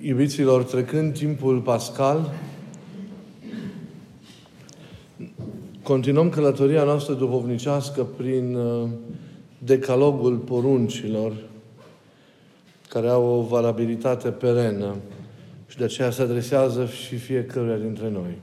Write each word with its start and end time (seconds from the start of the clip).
Iubiților, 0.00 0.64
trecând 0.64 1.12
timpul 1.12 1.60
pascal, 1.60 2.32
continuăm 5.82 6.28
călătoria 6.28 6.84
noastră 6.84 7.14
duhovnicească 7.14 8.06
prin 8.16 8.54
uh, 8.54 8.88
decalogul 9.58 10.36
poruncilor, 10.36 11.32
care 12.88 13.08
au 13.08 13.24
o 13.24 13.42
valabilitate 13.42 14.28
perenă 14.28 14.96
și 15.66 15.76
de 15.76 15.84
aceea 15.84 16.10
se 16.10 16.22
adresează 16.22 16.86
și 16.86 17.16
fiecăruia 17.16 17.76
dintre 17.76 18.10
noi. 18.10 18.38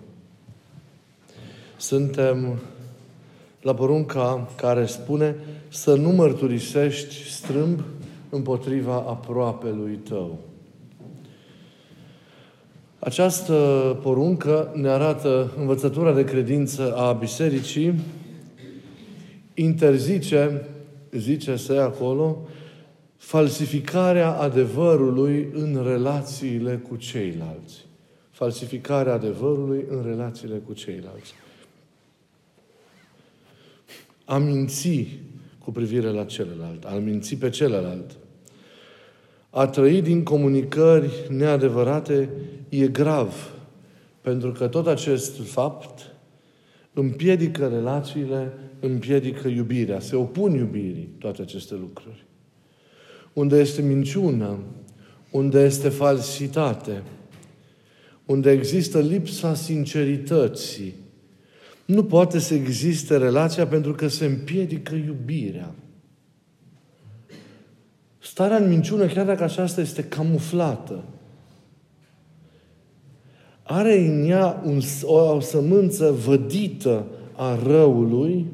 Suntem 1.77 2.59
la 3.61 3.73
porunca 3.73 4.49
care 4.55 4.85
spune 4.85 5.35
să 5.67 5.95
nu 5.95 6.09
mărturisești 6.09 7.29
strâmb 7.29 7.79
împotriva 8.29 8.93
aproapelui 8.93 9.95
tău. 9.95 10.39
Această 13.05 13.53
poruncă 14.01 14.71
ne 14.75 14.89
arată 14.89 15.51
învățătura 15.57 16.13
de 16.13 16.23
credință 16.23 16.95
a 16.95 17.13
bisericii, 17.13 17.93
interzice, 19.53 20.67
zice 21.11 21.55
se 21.55 21.77
acolo, 21.77 22.47
falsificarea 23.17 24.31
adevărului 24.31 25.49
în 25.53 25.83
relațiile 25.83 26.75
cu 26.75 26.95
ceilalți. 26.95 27.85
Falsificarea 28.31 29.13
adevărului 29.13 29.85
în 29.89 30.03
relațiile 30.05 30.55
cu 30.55 30.73
ceilalți. 30.73 31.33
A 34.25 34.37
minți 34.37 35.07
cu 35.63 35.71
privire 35.71 36.09
la 36.09 36.23
celălalt, 36.23 36.83
a 36.83 36.93
minți 36.93 37.35
pe 37.35 37.49
celălalt 37.49 38.17
a 39.55 39.67
trăi 39.67 40.01
din 40.01 40.23
comunicări 40.23 41.27
neadevărate 41.29 42.29
e 42.69 42.87
grav, 42.87 43.53
pentru 44.21 44.51
că 44.51 44.67
tot 44.67 44.87
acest 44.87 45.41
fapt 45.41 46.15
împiedică 46.93 47.67
relațiile, 47.67 48.53
împiedică 48.79 49.47
iubirea, 49.47 49.99
se 49.99 50.15
opun 50.15 50.53
iubirii 50.53 51.09
toate 51.19 51.41
aceste 51.41 51.75
lucruri. 51.75 52.25
Unde 53.33 53.57
este 53.59 53.81
minciună, 53.81 54.57
unde 55.31 55.59
este 55.59 55.89
falsitate, 55.89 57.03
unde 58.25 58.51
există 58.51 58.99
lipsa 58.99 59.53
sincerității, 59.53 60.93
nu 61.85 62.03
poate 62.03 62.39
să 62.39 62.53
existe 62.53 63.17
relația 63.17 63.67
pentru 63.67 63.93
că 63.93 64.07
se 64.07 64.25
împiedică 64.25 64.95
iubirea. 64.95 65.75
Starea 68.35 68.57
în 68.57 68.67
minciună, 68.67 69.05
chiar 69.05 69.25
dacă 69.25 69.43
aceasta 69.43 69.81
este 69.81 70.03
camuflată, 70.03 71.03
are 73.63 73.99
în 73.99 74.29
ea 74.29 74.61
un, 74.65 74.79
o, 75.03 75.15
o 75.15 75.39
sămânță 75.39 76.11
vădită 76.11 77.05
a 77.35 77.59
răului 77.67 78.45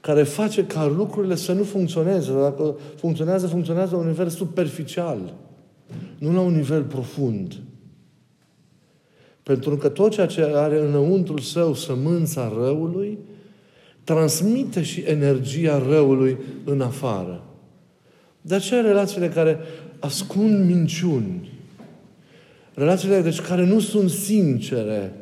care 0.00 0.22
face 0.22 0.66
ca 0.66 0.86
lucrurile 0.86 1.34
să 1.34 1.52
nu 1.52 1.62
funcționeze. 1.62 2.32
Dacă 2.32 2.76
funcționează, 2.96 3.46
funcționează 3.46 3.94
la 3.94 4.00
un 4.00 4.06
nivel 4.06 4.28
superficial, 4.28 5.34
nu 6.18 6.32
la 6.32 6.40
un 6.40 6.54
nivel 6.54 6.82
profund. 6.82 7.54
Pentru 9.42 9.76
că 9.76 9.88
tot 9.88 10.10
ceea 10.10 10.26
ce 10.26 10.42
are 10.42 10.80
înăuntru 10.80 11.40
său 11.40 11.74
sămânța 11.74 12.52
răului, 12.56 13.18
transmite 14.04 14.82
și 14.82 15.00
energia 15.00 15.78
răului 15.78 16.38
în 16.64 16.80
afară. 16.80 17.44
De 18.46 18.54
aceea 18.54 18.80
relațiile 18.80 19.28
care 19.28 19.58
ascund 19.98 20.66
minciuni, 20.66 21.52
relațiile 22.74 23.20
deci 23.20 23.40
care 23.40 23.66
nu 23.66 23.80
sunt 23.80 24.10
sincere, 24.10 25.12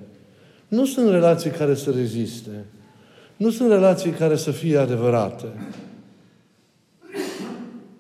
nu 0.69 0.87
sunt 0.87 1.11
relații 1.11 1.51
care 1.51 1.75
să 1.75 1.91
reziste. 1.91 2.65
Nu 3.37 3.51
sunt 3.51 3.71
relații 3.71 4.11
care 4.11 4.37
să 4.37 4.51
fie 4.51 4.77
adevărate. 4.77 5.47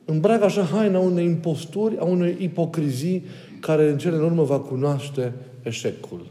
Îmbracă 0.04 0.44
așa 0.44 0.62
haina 0.62 0.98
unei 0.98 1.24
imposturi, 1.24 1.98
a 1.98 2.04
unei 2.04 2.36
ipocrizii 2.38 3.24
care 3.60 3.90
în 3.90 3.98
cele 3.98 4.16
în 4.16 4.22
urmă 4.22 4.42
va 4.42 4.58
cunoaște 4.58 5.32
eșecul. 5.62 6.26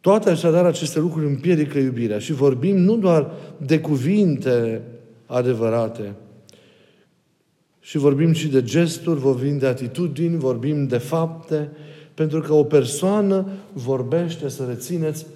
Toate 0.00 0.30
așadar 0.30 0.64
aceste 0.64 0.98
lucruri 0.98 1.26
împiedică 1.26 1.78
iubirea 1.78 2.18
și 2.18 2.32
vorbim 2.32 2.76
nu 2.76 2.96
doar 2.96 3.30
de 3.66 3.80
cuvinte 3.80 4.82
adevărate. 5.34 6.14
Și 7.80 7.98
vorbim 7.98 8.32
și 8.32 8.48
de 8.48 8.62
gesturi, 8.62 9.20
vorbim 9.20 9.58
de 9.58 9.66
atitudini, 9.66 10.38
vorbim 10.38 10.86
de 10.86 10.98
fapte, 10.98 11.70
pentru 12.14 12.40
că 12.40 12.52
o 12.52 12.64
persoană 12.64 13.46
vorbește, 13.72 14.48
să 14.48 14.64
rețineți, 14.64 15.26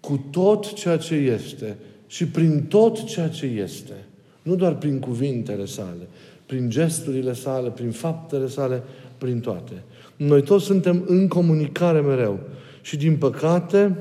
cu 0.00 0.24
tot 0.30 0.72
ceea 0.72 0.96
ce 0.96 1.14
este 1.14 1.76
și 2.06 2.26
prin 2.26 2.62
tot 2.68 3.04
ceea 3.04 3.28
ce 3.28 3.46
este. 3.46 4.04
Nu 4.42 4.54
doar 4.54 4.74
prin 4.76 4.98
cuvintele 4.98 5.64
sale, 5.64 6.08
prin 6.46 6.70
gesturile 6.70 7.32
sale, 7.32 7.68
prin 7.68 7.90
faptele 7.90 8.48
sale, 8.48 8.82
prin 9.18 9.40
toate. 9.40 9.82
Noi 10.16 10.42
toți 10.42 10.64
suntem 10.64 11.04
în 11.06 11.28
comunicare 11.28 12.00
mereu. 12.00 12.38
Și 12.82 12.96
din 12.96 13.16
păcate, 13.16 13.96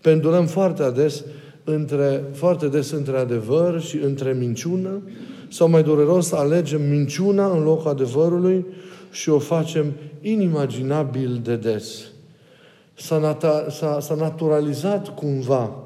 pendulăm 0.00 0.46
foarte 0.46 0.82
ades 0.82 1.24
între, 1.68 2.24
foarte 2.32 2.68
des 2.68 2.90
între 2.90 3.16
adevăr 3.16 3.80
și 3.80 3.96
între 3.96 4.32
minciună, 4.32 5.02
sau 5.48 5.68
mai 5.68 5.82
dureros 5.82 6.32
alegem 6.32 6.82
minciuna 6.82 7.50
în 7.50 7.62
locul 7.62 7.90
adevărului 7.90 8.66
și 9.10 9.28
o 9.28 9.38
facem 9.38 9.92
inimaginabil 10.20 11.40
de 11.42 11.56
des. 11.56 12.04
S-a, 12.94 13.18
nata, 13.18 13.66
s-a, 13.70 14.00
s-a 14.00 14.14
naturalizat 14.14 15.14
cumva, 15.14 15.84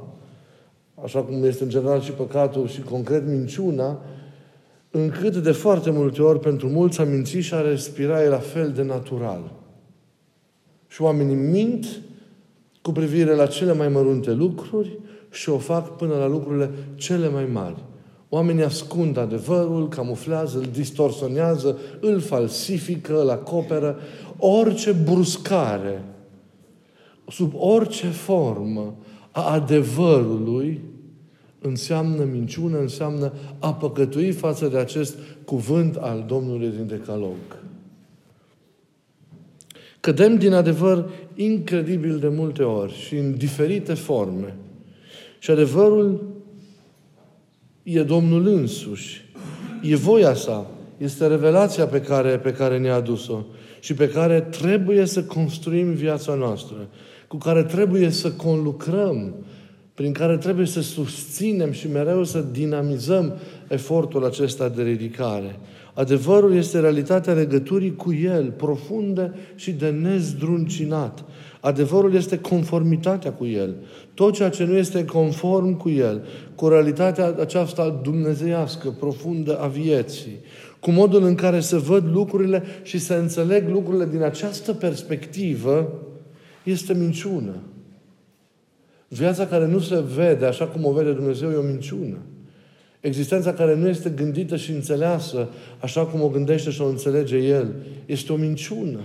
așa 1.04 1.20
cum 1.20 1.44
este 1.44 1.62
în 1.62 1.68
general 1.68 2.00
și 2.00 2.12
păcatul 2.12 2.68
și 2.68 2.80
concret 2.80 3.26
minciuna, 3.26 3.98
încât 4.90 5.36
de 5.36 5.52
foarte 5.52 5.90
multe 5.90 6.22
ori 6.22 6.40
pentru 6.40 6.68
mulți 6.68 7.00
a 7.00 7.04
minți 7.04 7.36
și 7.36 7.54
a 7.54 7.60
respira 7.60 8.22
e 8.22 8.28
la 8.28 8.38
fel 8.38 8.70
de 8.70 8.82
natural. 8.82 9.52
Și 10.88 11.02
oamenii 11.02 11.34
mint 11.34 11.86
cu 12.82 12.92
privire 12.92 13.34
la 13.34 13.46
cele 13.46 13.72
mai 13.72 13.88
mărunte 13.88 14.32
lucruri, 14.32 14.98
și 15.30 15.48
o 15.48 15.58
fac 15.58 15.96
până 15.96 16.14
la 16.14 16.26
lucrurile 16.26 16.70
cele 16.94 17.28
mai 17.28 17.48
mari. 17.52 17.82
Oamenii 18.28 18.64
ascund 18.64 19.16
adevărul, 19.16 19.88
camuflează, 19.88 20.58
îl 20.58 20.66
distorsionează, 20.72 21.78
îl 22.00 22.20
falsifică, 22.20 23.20
îl 23.20 23.30
acoperă. 23.30 23.98
Orice 24.38 24.92
bruscare, 24.92 26.04
sub 27.28 27.52
orice 27.56 28.06
formă 28.06 28.94
a 29.30 29.52
adevărului, 29.52 30.80
înseamnă 31.60 32.24
minciună, 32.24 32.78
înseamnă 32.78 33.32
a 33.58 33.74
păcătui 33.74 34.30
față 34.32 34.68
de 34.68 34.78
acest 34.78 35.18
cuvânt 35.44 35.96
al 35.96 36.24
Domnului 36.26 36.68
din 36.76 36.86
Decalog. 36.86 37.36
Cădem 40.00 40.36
din 40.36 40.52
adevăr 40.52 41.10
incredibil 41.34 42.18
de 42.18 42.28
multe 42.28 42.62
ori 42.62 42.92
și 42.92 43.16
în 43.16 43.36
diferite 43.36 43.94
forme– 43.94 44.56
și 45.40 45.50
adevărul 45.50 46.22
e 47.82 48.02
Domnul 48.02 48.46
însuși. 48.46 49.24
E 49.82 49.96
voia 49.96 50.34
sa. 50.34 50.70
Este 50.96 51.26
revelația 51.26 51.86
pe 51.86 52.00
care, 52.00 52.38
pe 52.38 52.52
care 52.52 52.78
ne-a 52.78 52.94
adus-o 52.94 53.44
și 53.80 53.94
pe 53.94 54.08
care 54.08 54.40
trebuie 54.40 55.04
să 55.04 55.22
construim 55.22 55.92
viața 55.92 56.34
noastră, 56.34 56.88
cu 57.28 57.36
care 57.36 57.62
trebuie 57.62 58.10
să 58.10 58.30
conlucrăm, 58.30 59.34
prin 59.94 60.12
care 60.12 60.36
trebuie 60.36 60.66
să 60.66 60.80
susținem 60.80 61.72
și 61.72 61.90
mereu 61.90 62.24
să 62.24 62.44
dinamizăm 62.52 63.32
efortul 63.68 64.24
acesta 64.24 64.68
de 64.68 64.82
ridicare. 64.82 65.58
Adevărul 65.94 66.54
este 66.54 66.80
realitatea 66.80 67.32
legăturii 67.32 67.96
cu 67.96 68.12
El, 68.12 68.50
profundă 68.50 69.34
și 69.54 69.70
de 69.72 69.88
nezdruncinat. 69.88 71.24
Adevărul 71.60 72.14
este 72.14 72.38
conformitatea 72.38 73.32
cu 73.32 73.46
El. 73.46 73.74
Tot 74.14 74.34
ceea 74.34 74.48
ce 74.48 74.64
nu 74.64 74.76
este 74.76 75.04
conform 75.04 75.76
cu 75.76 75.90
El, 75.90 76.24
cu 76.54 76.68
realitatea 76.68 77.34
aceasta 77.40 78.00
dumnezeiască, 78.02 78.90
profundă 78.90 79.58
a 79.58 79.66
vieții, 79.66 80.38
cu 80.80 80.90
modul 80.90 81.22
în 81.22 81.34
care 81.34 81.60
se 81.60 81.76
văd 81.76 82.04
lucrurile 82.12 82.62
și 82.82 82.98
se 82.98 83.14
înțeleg 83.14 83.68
lucrurile 83.68 84.06
din 84.06 84.22
această 84.22 84.72
perspectivă, 84.72 85.92
este 86.62 86.94
minciună. 86.94 87.54
Viața 89.08 89.46
care 89.46 89.66
nu 89.66 89.78
se 89.78 90.04
vede 90.14 90.46
așa 90.46 90.66
cum 90.66 90.84
o 90.84 90.92
vede 90.92 91.12
Dumnezeu 91.12 91.50
e 91.50 91.54
o 91.54 91.62
minciună. 91.62 92.16
Existența 93.00 93.52
care 93.52 93.76
nu 93.76 93.88
este 93.88 94.08
gândită 94.08 94.56
și 94.56 94.70
înțeleasă 94.70 95.48
așa 95.78 96.06
cum 96.06 96.22
o 96.22 96.28
gândește 96.28 96.70
și 96.70 96.80
o 96.80 96.88
înțelege 96.88 97.36
El, 97.36 97.74
este 98.06 98.32
o 98.32 98.36
minciună. 98.36 99.00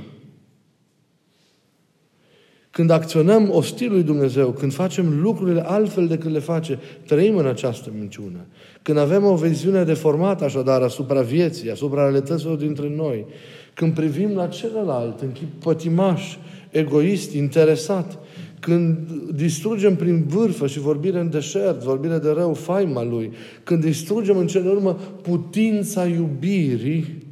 Când 2.76 2.90
acționăm 2.90 3.50
ostil 3.52 3.92
lui 3.92 4.04
Dumnezeu, 4.04 4.52
când 4.52 4.74
facem 4.74 5.22
lucrurile 5.22 5.62
altfel 5.66 6.08
decât 6.08 6.32
le 6.32 6.40
face, 6.40 6.80
trăim 7.06 7.38
în 7.38 7.46
această 7.46 7.92
minciună. 7.98 8.46
Când 8.82 8.98
avem 8.98 9.26
o 9.26 9.36
viziune 9.36 9.84
deformată 9.84 10.44
așadar 10.44 10.82
asupra 10.82 11.22
vieții, 11.22 11.72
asupra 11.72 12.02
realităților 12.02 12.58
dintre 12.58 12.90
noi, 12.96 13.26
când 13.74 13.94
privim 13.94 14.32
la 14.36 14.48
celălalt 14.48 15.22
în 15.22 15.32
chip 15.32 15.64
pătimaș, 15.64 16.38
egoist, 16.70 17.34
interesat, 17.34 18.18
când 18.60 18.98
distrugem 19.36 19.96
prin 19.96 20.24
vârfă 20.28 20.68
și 20.68 20.80
vorbire 20.80 21.20
în 21.20 21.30
deșert, 21.30 21.84
vorbire 21.84 22.18
de 22.18 22.30
rău, 22.30 22.54
faima 22.54 23.04
lui, 23.04 23.32
când 23.64 23.84
distrugem 23.84 24.38
în 24.38 24.48
cele 24.48 24.70
urmă 24.70 24.98
putința 25.22 26.06
iubirii, 26.06 27.24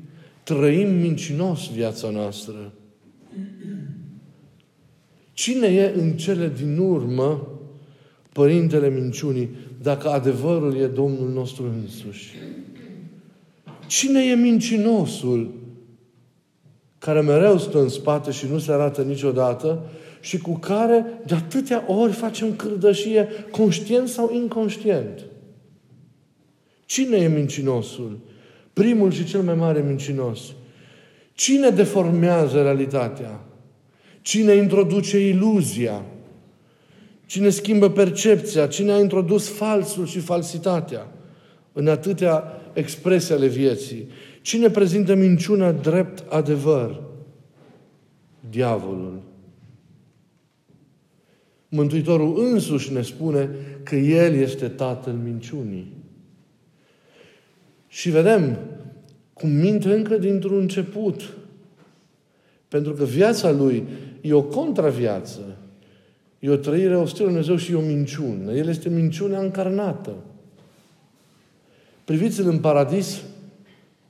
trăim 0.44 0.90
mincinos 0.96 1.70
viața 1.74 2.10
noastră. 2.10 2.74
Cine 5.34 5.68
e 5.68 5.94
în 5.96 6.12
cele 6.12 6.52
din 6.58 6.78
urmă 6.78 7.48
Părintele 8.32 8.90
Minciunii, 8.90 9.50
dacă 9.82 10.10
adevărul 10.10 10.76
e 10.76 10.88
Domnul 10.88 11.30
nostru 11.30 11.64
însuși? 11.82 12.36
Cine 13.88 14.24
e 14.24 14.36
mincinosul 14.36 15.54
care 16.98 17.22
mereu 17.22 17.58
stă 17.58 17.82
în 17.82 17.90
spate 17.90 18.32
și 18.32 18.48
nu 18.52 18.60
se 18.60 18.72
arată 18.72 19.02
niciodată 19.02 19.90
și 20.20 20.38
cu 20.38 20.58
care 20.58 21.06
de 21.26 21.34
atâtea 21.34 21.84
ori 21.88 22.12
facem 22.12 22.56
cârdășie, 22.56 23.28
conștient 23.52 24.08
sau 24.08 24.34
inconștient? 24.34 25.26
Cine 26.86 27.18
e 27.18 27.28
mincinosul? 27.28 28.20
Primul 28.74 29.12
și 29.12 29.26
cel 29.26 29.42
mai 29.42 29.56
mare 29.56 29.84
mincinos. 29.88 30.40
Cine 31.34 31.70
deformează 31.70 32.62
realitatea? 32.62 33.40
Cine 34.24 34.54
introduce 34.54 35.28
iluzia? 35.28 36.06
Cine 37.26 37.50
schimbă 37.50 37.90
percepția? 37.90 38.68
Cine 38.68 38.92
a 38.92 39.00
introdus 39.00 39.50
falsul 39.50 40.06
și 40.06 40.20
falsitatea 40.20 41.08
în 41.74 41.88
atâtea 41.88 42.44
expresii 42.74 43.34
ale 43.34 43.48
vieții? 43.48 44.08
Cine 44.42 44.70
prezintă 44.70 45.16
minciuna 45.16 45.72
drept 45.72 46.24
adevăr? 46.30 47.02
Diavolul. 48.50 49.22
Mântuitorul 51.70 52.52
însuși 52.52 52.94
ne 52.94 53.02
spune 53.02 53.50
că 53.84 53.96
El 53.96 54.34
este 54.34 54.68
tatăl 54.68 55.14
minciunii. 55.14 55.92
Și 57.88 58.10
vedem 58.10 58.58
cum 59.34 59.50
minte 59.50 59.94
încă 59.94 60.18
dintr-un 60.18 60.60
început. 60.60 61.34
Pentru 62.68 62.94
că 62.94 63.04
viața 63.04 63.52
lui 63.52 63.84
e 64.24 64.34
o 64.34 64.44
contraviață. 64.44 65.40
E 66.40 66.50
o 66.50 66.56
trăire 66.56 66.98
ostilă 66.98 67.28
Dumnezeu 67.28 67.56
și 67.56 67.72
e 67.72 67.76
o 67.76 67.82
minciună. 67.82 68.52
El 68.52 68.68
este 68.68 68.90
minciunea 68.90 69.40
încarnată. 69.40 70.14
Priviți-l 72.04 72.48
în 72.48 72.60
paradis 72.60 73.22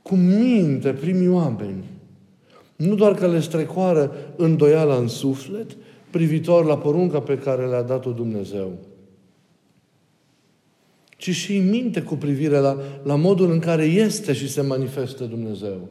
cum 0.02 0.18
minte 0.18 0.92
primii 0.92 1.28
oameni. 1.28 1.84
Nu 2.76 2.94
doar 2.94 3.14
că 3.14 3.26
le 3.26 3.40
strecoară 3.40 4.12
îndoiala 4.36 4.96
în 4.96 5.08
suflet, 5.08 5.76
privitor 6.10 6.64
la 6.64 6.78
porunca 6.78 7.20
pe 7.20 7.38
care 7.38 7.66
le-a 7.66 7.82
dat-o 7.82 8.10
Dumnezeu, 8.10 8.72
ci 11.16 11.30
și 11.30 11.58
minte 11.58 12.02
cu 12.02 12.14
privire 12.14 12.58
la, 12.58 12.78
la 13.02 13.14
modul 13.14 13.50
în 13.50 13.58
care 13.58 13.84
este 13.84 14.32
și 14.32 14.48
se 14.48 14.60
manifestă 14.60 15.24
Dumnezeu. 15.24 15.88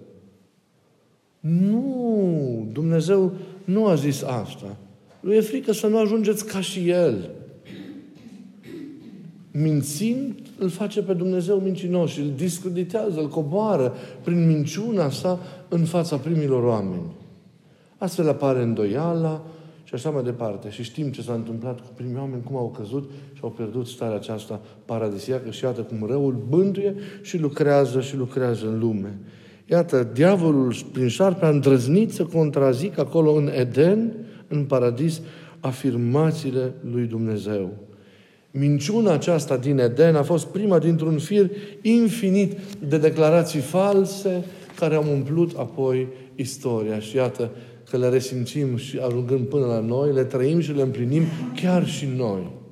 Nu, 1.39 2.67
Dumnezeu 2.71 3.33
nu 3.63 3.85
a 3.85 3.95
zis 3.95 4.21
asta. 4.21 4.77
Lui 5.19 5.35
e 5.35 5.41
frică 5.41 5.73
să 5.73 5.87
nu 5.87 5.99
ajungeți 5.99 6.45
ca 6.45 6.61
și 6.61 6.89
El. 6.89 7.29
Mințind, 9.51 10.35
îl 10.57 10.69
face 10.69 11.01
pe 11.01 11.13
Dumnezeu 11.13 11.57
mincinos 11.57 12.11
și 12.11 12.19
îl 12.19 12.31
discreditează, 12.35 13.19
îl 13.19 13.27
coboară 13.27 13.93
prin 14.23 14.47
minciuna 14.47 15.09
sa 15.09 15.39
în 15.69 15.85
fața 15.85 16.17
primilor 16.17 16.63
oameni. 16.63 17.11
Astfel 17.97 18.29
apare 18.29 18.61
îndoiala 18.61 19.45
și 19.83 19.93
așa 19.93 20.09
mai 20.09 20.23
departe. 20.23 20.69
Și 20.69 20.83
știm 20.83 21.11
ce 21.11 21.21
s-a 21.21 21.33
întâmplat 21.33 21.79
cu 21.79 21.87
primii 21.95 22.17
oameni, 22.17 22.43
cum 22.43 22.55
au 22.55 22.75
căzut 22.77 23.09
și 23.33 23.39
au 23.43 23.49
pierdut 23.49 23.87
starea 23.87 24.15
aceasta 24.15 24.61
paradisiacă 24.85 25.51
și 25.51 25.63
iată 25.63 25.81
cum 25.81 26.07
răul 26.07 26.45
bântuie 26.49 26.95
și 27.21 27.37
lucrează 27.37 28.01
și 28.01 28.15
lucrează 28.15 28.67
în 28.67 28.79
lume. 28.79 29.19
Iată, 29.65 30.09
diavolul 30.13 30.75
prin 30.91 31.07
șarpe 31.07 31.45
a 31.45 31.49
îndrăznit 31.49 32.11
să 32.11 32.23
contrazic 32.23 32.99
acolo 32.99 33.31
în 33.31 33.49
Eden, 33.55 34.13
în 34.47 34.63
paradis, 34.63 35.21
afirmațiile 35.59 36.73
lui 36.91 37.05
Dumnezeu. 37.05 37.69
Minciuna 38.51 39.11
aceasta 39.11 39.57
din 39.57 39.79
Eden 39.79 40.15
a 40.15 40.23
fost 40.23 40.45
prima 40.45 40.79
dintr-un 40.79 41.17
fir 41.17 41.49
infinit 41.81 42.57
de 42.87 42.97
declarații 42.97 43.59
false 43.59 44.43
care 44.75 44.95
au 44.95 45.05
umplut 45.11 45.57
apoi 45.57 46.07
istoria. 46.35 46.99
Și 46.99 47.15
iată 47.15 47.51
că 47.89 47.97
le 47.97 48.09
resimțim 48.09 48.77
și 48.77 48.97
ajungând 48.97 49.47
până 49.47 49.65
la 49.65 49.79
noi, 49.79 50.13
le 50.13 50.23
trăim 50.23 50.59
și 50.59 50.71
le 50.71 50.81
împlinim 50.81 51.23
chiar 51.61 51.87
și 51.87 52.07
noi. 52.15 52.62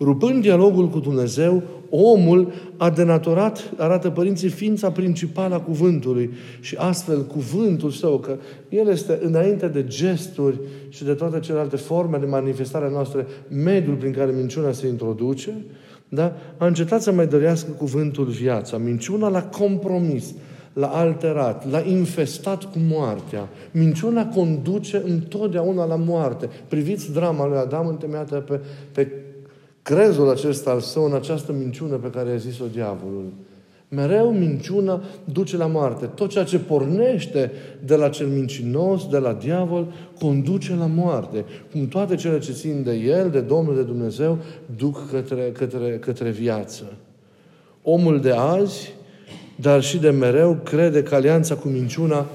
Rupând 0.00 0.42
dialogul 0.42 0.88
cu 0.88 0.98
Dumnezeu, 0.98 1.62
omul 1.90 2.52
a 2.76 2.90
denaturat, 2.90 3.72
arată 3.76 4.10
părinții, 4.10 4.48
ființa 4.48 4.90
principală 4.90 5.54
a 5.54 5.60
cuvântului 5.60 6.30
și 6.60 6.76
astfel 6.76 7.24
cuvântul 7.24 7.90
său, 7.90 8.18
că 8.18 8.36
el 8.68 8.88
este 8.88 9.18
înainte 9.22 9.68
de 9.68 9.84
gesturi 9.86 10.58
și 10.88 11.04
de 11.04 11.12
toate 11.12 11.40
celelalte 11.40 11.76
forme 11.76 12.18
de 12.18 12.26
manifestare 12.26 12.84
a 12.84 12.88
noastre, 12.88 13.26
mediul 13.48 13.96
prin 13.96 14.12
care 14.12 14.32
minciuna 14.32 14.72
se 14.72 14.86
introduce, 14.86 15.64
da? 16.08 16.36
a 16.56 16.66
încetat 16.66 17.02
să 17.02 17.12
mai 17.12 17.26
dărească 17.26 17.70
cuvântul 17.70 18.24
viața. 18.24 18.76
Minciuna 18.76 19.28
l-a 19.28 19.44
compromis, 19.44 20.34
l-a 20.72 20.86
alterat, 20.86 21.70
l-a 21.70 21.80
infestat 21.80 22.64
cu 22.64 22.78
moartea. 22.90 23.48
Minciuna 23.70 24.26
conduce 24.26 25.02
întotdeauna 25.04 25.84
la 25.84 25.96
moarte. 25.96 26.48
Priviți 26.68 27.12
drama 27.12 27.46
lui 27.46 27.56
Adam 27.56 27.86
întemeiată 27.86 28.34
pe, 28.34 28.60
pe 28.92 29.08
crezul 29.88 30.30
acesta 30.30 30.70
al 30.70 30.80
său 30.80 31.04
în 31.04 31.14
această 31.14 31.52
minciună 31.52 31.94
pe 31.94 32.10
care 32.10 32.30
a 32.30 32.36
zis-o 32.36 32.64
diavolul. 32.72 33.32
Mereu 33.88 34.32
minciuna 34.32 35.02
duce 35.24 35.56
la 35.56 35.66
moarte. 35.66 36.06
Tot 36.06 36.30
ceea 36.30 36.44
ce 36.44 36.58
pornește 36.58 37.52
de 37.84 37.96
la 37.96 38.08
cel 38.08 38.26
mincinos, 38.26 39.08
de 39.08 39.18
la 39.18 39.32
diavol, 39.32 39.92
conduce 40.20 40.74
la 40.74 40.86
moarte. 40.86 41.44
Cum 41.72 41.88
toate 41.88 42.14
cele 42.14 42.38
ce 42.38 42.52
țin 42.52 42.82
de 42.82 42.92
El, 42.92 43.30
de 43.30 43.40
Domnul, 43.40 43.74
de 43.74 43.82
Dumnezeu, 43.82 44.38
duc 44.76 45.10
către, 45.10 45.50
către, 45.52 45.98
către 46.00 46.30
viață. 46.30 46.84
Omul 47.82 48.20
de 48.20 48.32
azi, 48.32 48.94
dar 49.56 49.82
și 49.82 49.98
de 49.98 50.10
mereu, 50.10 50.58
crede 50.64 51.02
că 51.02 51.14
alianța 51.14 51.54
cu 51.54 51.68
minciuna 51.68 52.26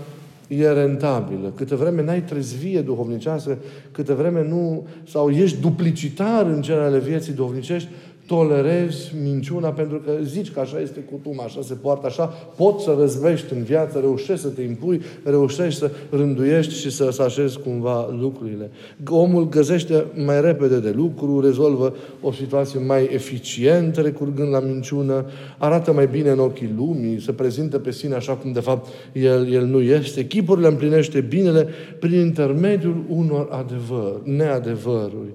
e 0.59 0.71
rentabilă. 0.71 1.51
Câte 1.55 1.75
vreme 1.75 2.03
n-ai 2.03 2.23
trezvie 2.23 2.81
duhovnicească, 2.81 3.57
câte 3.91 4.13
vreme 4.13 4.47
nu, 4.47 4.87
sau 5.07 5.29
ești 5.29 5.61
duplicitar 5.61 6.45
în 6.45 6.61
celele 6.61 6.99
vieții 6.99 7.33
duhovnicești, 7.33 7.89
tolerezi 8.25 9.13
minciuna 9.23 9.69
pentru 9.69 9.99
că 9.99 10.11
zici 10.23 10.51
că 10.51 10.59
așa 10.59 10.79
este 10.79 10.99
cutum, 10.99 11.41
așa 11.41 11.61
se 11.61 11.73
poartă, 11.73 12.05
așa 12.07 12.25
poți 12.55 12.83
să 12.83 12.95
răzvești 12.99 13.53
în 13.53 13.63
viață, 13.63 13.99
reușești 13.99 14.41
să 14.41 14.47
te 14.47 14.61
impui, 14.61 15.01
reușești 15.23 15.79
să 15.79 15.91
rânduiești 16.09 16.73
și 16.73 16.91
să, 16.91 17.09
să 17.11 17.21
așezi 17.21 17.59
cumva 17.59 18.15
lucrurile. 18.19 18.71
Omul 19.07 19.49
găsește 19.49 20.05
mai 20.25 20.41
repede 20.41 20.79
de 20.79 20.91
lucru, 20.95 21.39
rezolvă 21.39 21.95
o 22.21 22.31
situație 22.31 22.79
mai 22.79 23.09
eficient 23.11 23.95
recurgând 23.95 24.51
la 24.51 24.59
minciună, 24.59 25.25
arată 25.57 25.93
mai 25.93 26.07
bine 26.07 26.29
în 26.29 26.39
ochii 26.39 26.73
lumii, 26.77 27.21
se 27.21 27.31
prezintă 27.31 27.79
pe 27.79 27.91
sine 27.91 28.15
așa 28.15 28.33
cum 28.33 28.51
de 28.51 28.59
fapt 28.59 28.87
el, 29.13 29.51
el 29.51 29.65
nu 29.65 29.81
este. 29.81 30.25
Chipurile 30.25 30.67
împlinește 30.67 31.21
binele 31.21 31.67
prin 31.99 32.19
intermediul 32.19 33.03
unor 33.09 33.47
adevăr, 33.51 34.21
neadevăruri. 34.23 35.33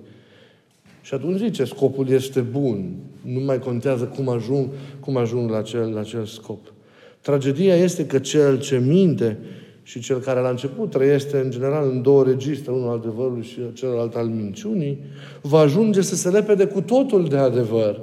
Și 1.09 1.15
atunci 1.15 1.39
zice, 1.39 1.65
scopul 1.65 2.09
este 2.09 2.41
bun. 2.41 2.95
Nu 3.23 3.41
mai 3.41 3.59
contează 3.59 4.05
cum 4.05 4.29
ajung, 4.29 4.69
cum 5.01 5.17
ajung 5.17 5.51
la, 5.51 5.57
acel, 5.57 5.93
la 5.93 6.01
acel 6.01 6.25
scop. 6.25 6.73
Tragedia 7.21 7.77
este 7.77 8.07
că 8.07 8.19
cel 8.19 8.61
ce 8.61 8.79
minte 8.79 9.39
și 9.83 10.01
cel 10.01 10.19
care 10.19 10.41
la 10.41 10.49
început 10.49 10.91
trăiește 10.91 11.39
în 11.39 11.51
general 11.51 11.91
în 11.91 12.03
două 12.03 12.25
registre, 12.25 12.73
unul 12.73 12.89
al 12.89 12.97
adevărului 12.97 13.43
și 13.43 13.59
celălalt 13.73 14.15
al 14.15 14.27
minciunii, 14.27 14.99
va 15.43 15.59
ajunge 15.59 16.01
să 16.01 16.15
se 16.15 16.29
lepede 16.29 16.67
cu 16.67 16.81
totul 16.81 17.29
de 17.29 17.37
adevăr. 17.37 18.01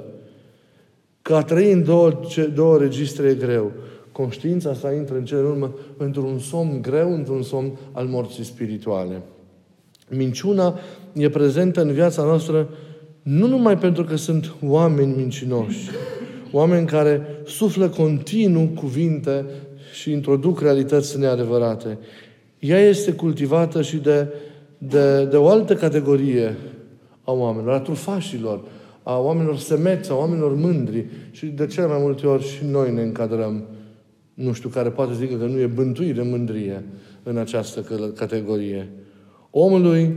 Că 1.22 1.34
a 1.34 1.42
trăi 1.42 1.72
în 1.72 1.84
două, 1.84 2.20
ce, 2.28 2.44
două 2.44 2.78
registre 2.78 3.28
e 3.28 3.34
greu. 3.34 3.72
Conștiința 4.12 4.74
sa 4.74 4.92
intră 4.92 5.16
în 5.16 5.24
cele 5.24 5.46
urmă 5.46 5.74
într-un 5.96 6.38
somn 6.38 6.82
greu, 6.82 7.14
într-un 7.14 7.42
somn 7.42 7.78
al 7.92 8.06
morții 8.06 8.44
spirituale. 8.44 9.22
Minciuna 10.10 10.78
e 11.12 11.28
prezentă 11.28 11.82
în 11.82 11.92
viața 11.92 12.22
noastră 12.22 12.68
nu 13.26 13.46
numai 13.46 13.78
pentru 13.78 14.04
că 14.04 14.16
sunt 14.16 14.54
oameni 14.62 15.14
mincinoși, 15.16 15.90
oameni 16.52 16.86
care 16.86 17.26
suflă 17.46 17.88
continuu 17.88 18.66
cuvinte 18.66 19.44
și 19.92 20.10
introduc 20.10 20.60
realități 20.60 21.18
neadevărate. 21.18 21.98
Ea 22.58 22.78
este 22.78 23.12
cultivată 23.12 23.82
și 23.82 23.96
de, 23.96 24.28
de, 24.78 25.24
de 25.24 25.36
o 25.36 25.48
altă 25.48 25.74
categorie 25.74 26.56
a 27.24 27.32
oamenilor, 27.32 27.74
a 27.74 27.80
trufașilor, 27.80 28.64
a 29.02 29.18
oamenilor 29.18 29.56
semeți, 29.56 30.10
a 30.10 30.14
oamenilor 30.14 30.54
mândri 30.54 31.06
și 31.30 31.46
de 31.46 31.66
cele 31.66 31.86
mai 31.86 31.98
multe 32.00 32.26
ori 32.26 32.44
și 32.44 32.64
noi 32.64 32.92
ne 32.92 33.02
încadrăm 33.02 33.64
nu 34.34 34.52
știu, 34.52 34.68
care 34.68 34.88
poate 34.88 35.14
zică 35.14 35.34
că 35.34 35.44
nu 35.44 35.58
e 35.58 35.66
bântuit 35.66 36.14
de 36.14 36.22
mândrie 36.22 36.84
în 37.22 37.36
această 37.36 37.80
categorie. 38.14 38.88
Omului 39.50 40.16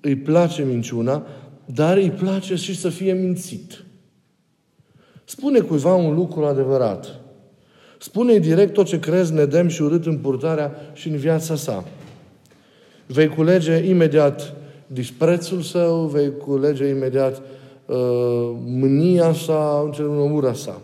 îi 0.00 0.16
place 0.16 0.64
minciuna, 0.64 1.26
dar 1.74 1.96
îi 1.96 2.10
place 2.10 2.54
și 2.54 2.76
să 2.76 2.88
fie 2.88 3.12
mințit. 3.12 3.84
Spune 5.24 5.60
cuiva 5.60 5.94
un 5.94 6.14
lucru 6.14 6.44
adevărat. 6.44 7.20
Spune 7.98 8.38
direct 8.38 8.72
tot 8.72 8.86
ce 8.86 8.98
crezi 8.98 9.32
nedem 9.32 9.68
și 9.68 9.82
urât 9.82 10.06
în 10.06 10.18
purtarea 10.18 10.74
și 10.92 11.08
în 11.08 11.16
viața 11.16 11.54
sa. 11.54 11.84
Vei 13.06 13.28
culege 13.28 13.88
imediat 13.88 14.54
disprețul 14.86 15.60
său, 15.60 16.06
vei 16.06 16.36
culege 16.36 16.86
imediat 16.86 17.42
uh, 17.86 17.96
mânia 18.64 19.32
sa, 19.32 19.90
ura 20.32 20.52
sa. 20.52 20.80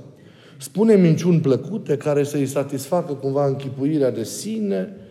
Spune 0.59 0.95
minciuni 0.95 1.41
plăcute 1.41 1.97
care 1.97 2.23
să-i 2.23 2.47
satisfacă 2.47 3.13
cumva 3.13 3.47
închipuirea 3.47 4.11
de 4.11 4.25
sine, 4.25 4.97
uh, 4.97 5.02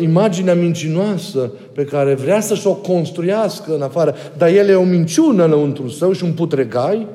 imaginea 0.00 0.54
mincinoasă 0.54 1.52
pe 1.72 1.84
care 1.84 2.14
vrea 2.14 2.40
să-și 2.40 2.66
o 2.66 2.74
construiască 2.74 3.74
în 3.74 3.82
afară, 3.82 4.14
dar 4.36 4.48
el 4.48 4.68
e 4.68 4.74
o 4.74 4.84
minciună 4.84 5.44
înăuntru 5.44 5.88
său 5.88 6.12
și 6.12 6.24
un 6.24 6.32
putregai, 6.32 7.06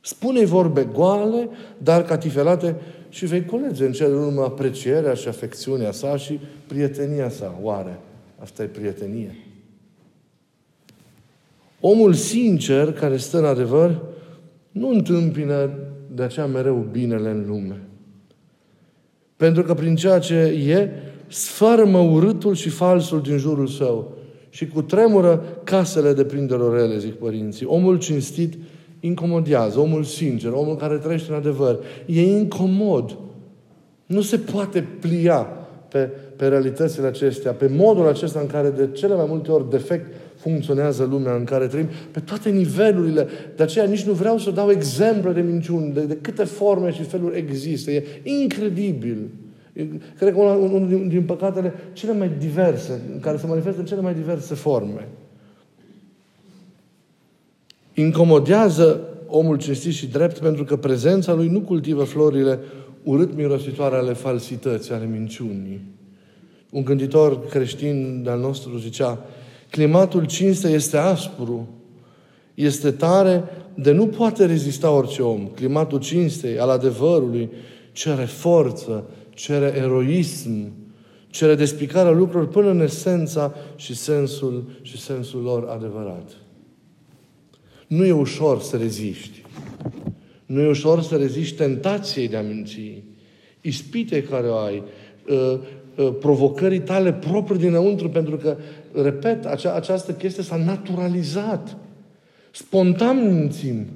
spune 0.00 0.44
vorbe 0.44 0.88
goale, 0.92 1.48
dar 1.78 2.02
catifelate 2.02 2.76
și 3.08 3.26
vei 3.26 3.44
culege 3.44 3.84
în 3.84 3.92
cel 3.92 4.14
urmă 4.14 4.42
aprecierea 4.42 5.14
și 5.14 5.28
afecțiunea 5.28 5.92
sa 5.92 6.16
și 6.16 6.40
prietenia 6.66 7.28
sa. 7.28 7.58
Oare 7.62 7.98
asta 8.42 8.62
e 8.62 8.66
prietenie? 8.66 9.36
Omul 11.80 12.14
sincer 12.14 12.92
care 12.92 13.16
stă 13.16 13.38
în 13.38 13.44
adevăr 13.44 14.02
nu 14.70 14.88
întâmpină 14.88 15.70
de 16.14 16.22
aceea 16.22 16.46
mereu 16.46 16.86
binele 16.90 17.30
în 17.30 17.44
lume. 17.46 17.80
Pentru 19.36 19.62
că 19.62 19.74
prin 19.74 19.96
ceea 19.96 20.18
ce 20.18 20.34
e, 20.68 20.90
sfărmă 21.28 21.98
urâtul 21.98 22.54
și 22.54 22.68
falsul 22.68 23.20
din 23.20 23.38
jurul 23.38 23.66
său 23.66 24.12
și 24.48 24.66
cu 24.66 24.82
tremură 24.82 25.44
casele 25.64 26.12
de 26.12 26.24
prindelor 26.24 26.76
rele, 26.76 26.98
zic 26.98 27.12
părinții. 27.12 27.66
Omul 27.66 27.98
cinstit 27.98 28.54
incomodează, 29.00 29.78
omul 29.78 30.04
sincer, 30.04 30.52
omul 30.52 30.76
care 30.76 30.96
trăiește 30.96 31.30
în 31.30 31.36
adevăr. 31.36 31.78
E 32.06 32.22
incomod. 32.22 33.18
Nu 34.06 34.20
se 34.20 34.38
poate 34.38 34.86
plia 35.00 35.46
pe, 35.88 36.10
pe 36.36 36.46
realitățile 36.48 37.06
acestea, 37.06 37.52
pe 37.52 37.70
modul 37.76 38.08
acesta 38.08 38.40
în 38.40 38.46
care 38.46 38.70
de 38.70 38.88
cele 38.92 39.14
mai 39.14 39.26
multe 39.28 39.50
ori 39.50 39.70
defect 39.70 40.14
funcționează 40.36 41.04
lumea 41.10 41.34
în 41.34 41.44
care 41.44 41.66
trăim, 41.66 41.88
pe 42.10 42.20
toate 42.20 42.50
nivelurile. 42.50 43.26
De 43.56 43.62
aceea 43.62 43.84
nici 43.84 44.04
nu 44.04 44.12
vreau 44.12 44.38
să 44.38 44.50
dau 44.50 44.70
exemple 44.70 45.32
de 45.32 45.40
minciuni, 45.40 45.92
de, 45.92 46.00
de 46.00 46.18
câte 46.20 46.44
forme 46.44 46.92
și 46.92 47.02
feluri 47.02 47.38
există. 47.38 47.90
E 47.90 48.04
incredibil. 48.22 49.28
Cred 50.18 50.32
că 50.32 50.38
unul, 50.40 50.72
unul 50.72 50.88
din, 50.88 51.08
din 51.08 51.22
păcatele 51.22 51.74
cele 51.92 52.12
mai 52.12 52.30
diverse, 52.38 53.00
în 53.12 53.20
care 53.20 53.36
se 53.36 53.46
manifestă 53.46 53.80
în 53.80 53.86
cele 53.86 54.00
mai 54.00 54.14
diverse 54.14 54.54
forme. 54.54 55.08
Incomodează 57.94 59.00
omul 59.26 59.58
cinstit 59.58 59.92
și 59.92 60.06
drept 60.06 60.38
pentru 60.38 60.64
că 60.64 60.76
prezența 60.76 61.34
lui 61.34 61.48
nu 61.48 61.60
cultivă 61.60 62.04
florile 62.04 62.58
urât 63.02 63.34
mirositoare 63.34 63.96
ale 63.96 64.12
falsității, 64.12 64.94
ale 64.94 65.06
minciunii. 65.06 65.80
Un 66.70 66.84
gânditor 66.84 67.46
creștin 67.46 68.20
de-al 68.22 68.38
nostru 68.38 68.78
zicea, 68.78 69.24
climatul 69.70 70.24
cinste 70.24 70.68
este 70.68 70.96
aspru, 70.96 71.68
este 72.54 72.90
tare 72.90 73.44
de 73.74 73.92
nu 73.92 74.06
poate 74.06 74.46
rezista 74.46 74.90
orice 74.90 75.22
om. 75.22 75.46
Climatul 75.46 75.98
cinstei, 75.98 76.58
al 76.58 76.70
adevărului, 76.70 77.50
cere 77.92 78.24
forță, 78.24 79.04
cere 79.36 79.74
eroism, 79.76 80.72
cere 81.26 81.54
despicarea 81.54 82.10
lucrurilor 82.10 82.48
până 82.48 82.70
în 82.70 82.80
esența 82.80 83.54
și 83.76 83.94
sensul, 83.94 84.78
și 84.82 85.00
sensul 85.00 85.42
lor 85.42 85.68
adevărat. 85.68 86.30
Nu 87.86 88.04
e 88.04 88.12
ușor 88.12 88.60
să 88.60 88.76
reziști. 88.76 89.44
Nu 90.46 90.60
e 90.60 90.68
ușor 90.68 91.02
să 91.02 91.16
reziști 91.16 91.56
tentației 91.56 92.28
de 92.28 92.36
a 92.36 92.42
minți, 92.42 93.02
ispite 93.60 94.22
care 94.22 94.46
o 94.46 94.56
ai, 94.56 94.82
ă, 95.28 95.60
ă, 95.98 96.12
provocării 96.12 96.80
tale 96.80 97.12
proprii 97.12 97.58
dinăuntru, 97.58 98.08
pentru 98.08 98.36
că, 98.36 98.56
repet, 98.92 99.44
acea, 99.44 99.74
această 99.74 100.12
chestie 100.12 100.42
s-a 100.42 100.56
naturalizat. 100.56 101.76
Spontan 102.50 103.36
mințim, 103.36 103.86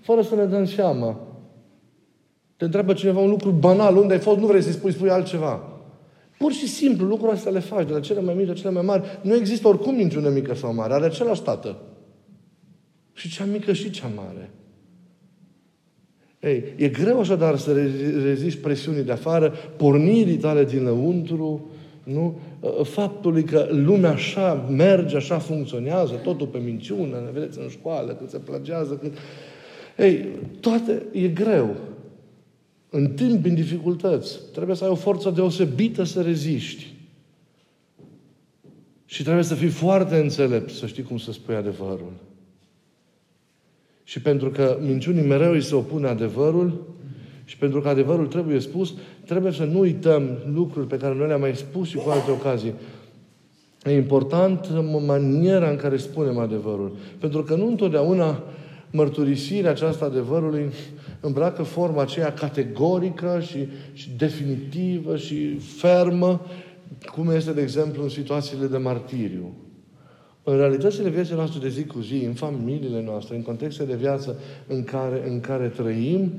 fără 0.00 0.22
să 0.22 0.34
ne 0.34 0.44
dăm 0.44 0.66
seama. 0.66 1.23
Te 2.64 2.70
întreabă 2.70 2.92
cineva 2.92 3.20
un 3.20 3.30
lucru 3.30 3.50
banal, 3.50 3.96
unde 3.96 4.12
ai 4.12 4.18
fost, 4.18 4.38
nu 4.38 4.46
vrei 4.46 4.62
să-i 4.62 4.72
spui, 4.72 4.92
spui 4.92 5.10
altceva. 5.10 5.62
Pur 6.38 6.52
și 6.52 6.68
simplu, 6.68 7.06
lucrurile 7.06 7.36
astea 7.36 7.52
le 7.52 7.58
faci, 7.58 7.86
de 7.86 7.92
la 7.92 8.00
cele 8.00 8.20
mai 8.20 8.34
mici 8.34 8.46
la 8.46 8.52
cele 8.52 8.70
mai 8.70 8.82
mari. 8.82 9.02
Nu 9.22 9.34
există 9.34 9.68
oricum 9.68 9.94
minciună 9.94 10.28
mică 10.28 10.54
sau 10.54 10.74
mare, 10.74 10.92
are 10.92 11.04
același 11.04 11.42
tată. 11.42 11.76
Și 13.12 13.30
cea 13.30 13.44
mică 13.44 13.72
și 13.72 13.90
cea 13.90 14.10
mare. 14.16 14.50
Ei, 16.40 16.64
e 16.76 16.88
greu 16.88 17.20
așadar 17.20 17.56
să 17.56 17.72
reziști 18.22 18.60
presiunii 18.60 19.02
de 19.02 19.12
afară, 19.12 19.52
pornirii 19.76 20.36
tale 20.36 20.64
dinăuntru, 20.64 21.70
nu? 22.04 22.38
Faptului 22.82 23.42
că 23.42 23.68
lumea 23.70 24.10
așa 24.10 24.66
merge, 24.70 25.16
așa 25.16 25.38
funcționează, 25.38 26.12
totul 26.22 26.46
pe 26.46 26.58
minciună, 26.58 27.22
ne 27.24 27.40
vedeți 27.40 27.58
în 27.58 27.68
școală, 27.68 28.12
când 28.12 28.30
se 28.30 28.38
plagează, 28.38 28.94
când... 28.94 29.12
Ei, 29.96 30.28
toate 30.60 31.02
e 31.12 31.28
greu. 31.28 31.76
În 32.96 33.06
timp, 33.06 33.44
în 33.44 33.54
dificultăți, 33.54 34.38
trebuie 34.52 34.76
să 34.76 34.84
ai 34.84 34.90
o 34.90 34.94
forță 34.94 35.30
deosebită 35.30 36.02
să 36.02 36.22
reziști. 36.22 36.92
Și 39.04 39.22
trebuie 39.22 39.44
să 39.44 39.54
fii 39.54 39.68
foarte 39.68 40.16
înțelept, 40.16 40.70
să 40.70 40.86
știi 40.86 41.02
cum 41.02 41.18
să 41.18 41.32
spui 41.32 41.54
adevărul. 41.54 42.12
Și 44.04 44.20
pentru 44.20 44.50
că 44.50 44.78
minciunii 44.80 45.26
mereu 45.26 45.52
îi 45.52 45.62
se 45.62 45.74
opune 45.74 46.08
adevărul 46.08 46.94
și 47.44 47.56
pentru 47.56 47.80
că 47.80 47.88
adevărul 47.88 48.26
trebuie 48.26 48.60
spus, 48.60 48.94
trebuie 49.24 49.52
să 49.52 49.64
nu 49.64 49.78
uităm 49.78 50.38
lucruri 50.52 50.86
pe 50.86 50.96
care 50.96 51.14
noi 51.14 51.26
le-am 51.26 51.40
mai 51.40 51.56
spus 51.56 51.88
și 51.88 51.96
cu 51.96 52.08
alte 52.08 52.30
ocazii. 52.30 52.74
E 53.84 53.96
important 53.96 54.68
maniera 55.06 55.70
în 55.70 55.76
care 55.76 55.96
spunem 55.96 56.38
adevărul. 56.38 56.96
Pentru 57.18 57.42
că 57.42 57.54
nu 57.54 57.66
întotdeauna 57.66 58.42
mărturisirea 58.94 59.70
aceasta 59.70 60.04
adevărului 60.04 60.70
îmbracă 61.20 61.62
forma 61.62 62.02
aceea 62.02 62.32
categorică 62.32 63.42
și, 63.46 63.68
și 63.92 64.10
definitivă 64.16 65.16
și 65.16 65.56
fermă, 65.56 66.40
cum 67.14 67.30
este, 67.30 67.52
de 67.52 67.60
exemplu, 67.60 68.02
în 68.02 68.08
situațiile 68.08 68.66
de 68.66 68.76
martiriu. 68.76 69.54
În 70.42 70.56
realitățile 70.56 71.08
vieții 71.08 71.34
noastre 71.34 71.60
de 71.60 71.68
zi 71.68 71.84
cu 71.84 72.00
zi, 72.00 72.24
în 72.24 72.32
familiile 72.32 73.02
noastre, 73.02 73.36
în 73.36 73.42
contexte 73.42 73.84
de 73.84 73.94
viață 73.94 74.38
în 74.66 74.84
care, 74.84 75.28
în 75.28 75.40
care 75.40 75.68
trăim, 75.68 76.32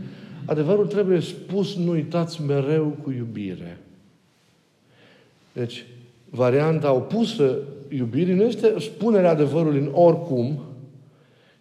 adevărul 0.45 0.88
trebuie 0.88 1.19
spus, 1.19 1.75
nu 1.75 1.91
uitați, 1.91 2.41
mereu 2.41 2.97
cu 3.03 3.12
iubire. 3.12 3.77
Deci, 5.53 5.85
varianta 6.29 6.93
opusă 6.93 7.57
iubirii 7.89 8.33
nu 8.33 8.43
este 8.43 8.74
spunerea 8.79 9.29
adevărului 9.29 9.79
în 9.79 9.89
oricum, 9.93 10.59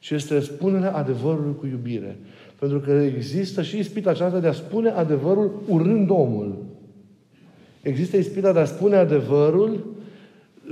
ci 0.04 0.10
este 0.10 0.40
spunerea 0.40 0.92
adevărului 0.96 1.56
cu 1.58 1.66
iubire. 1.66 2.18
Pentru 2.58 2.80
că 2.80 2.90
există 2.90 3.62
și 3.62 3.78
ispita 3.78 4.10
aceasta 4.10 4.38
de 4.38 4.46
a 4.46 4.52
spune 4.52 4.88
adevărul 4.88 5.62
urând 5.68 6.10
omul. 6.10 6.64
Există 7.82 8.16
ispita 8.16 8.52
de 8.52 8.58
a 8.58 8.64
spune 8.64 8.96
adevărul 8.96 9.94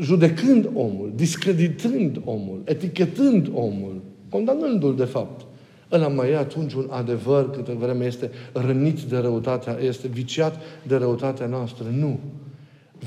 judecând 0.00 0.70
omul, 0.74 1.12
discreditând 1.14 2.20
omul, 2.24 2.62
etichetând 2.64 3.50
omul, 3.54 4.02
condamnându-l 4.30 4.96
de 4.96 5.04
fapt. 5.04 5.46
Ăla 5.92 6.08
mai 6.08 6.30
e 6.30 6.36
atunci 6.36 6.72
un 6.72 6.86
adevăr 6.90 7.50
câte 7.50 7.72
vreme 7.72 8.04
este 8.04 8.30
rănit 8.52 9.00
de 9.00 9.16
răutatea, 9.16 9.78
este 9.80 10.08
viciat 10.08 10.60
de 10.86 10.96
răutatea 10.96 11.46
noastră. 11.46 11.84
Nu. 11.98 12.20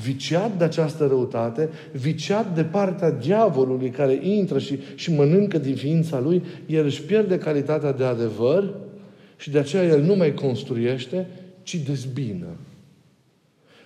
Viciat 0.02 0.58
de 0.58 0.64
această 0.64 1.06
răutate, 1.06 1.68
viciat 1.92 2.54
de 2.54 2.64
partea 2.64 3.10
diavolului 3.10 3.90
care 3.90 4.18
intră 4.22 4.58
și, 4.58 4.78
și 4.94 5.12
mănâncă 5.12 5.58
din 5.58 5.74
ființa 5.74 6.20
lui, 6.20 6.42
el 6.66 6.84
își 6.84 7.02
pierde 7.02 7.38
calitatea 7.38 7.92
de 7.92 8.04
adevăr 8.04 8.74
și 9.36 9.50
de 9.50 9.58
aceea 9.58 9.84
el 9.84 10.02
nu 10.02 10.14
mai 10.14 10.34
construiește, 10.34 11.26
ci 11.62 11.76
dezbină 11.76 12.46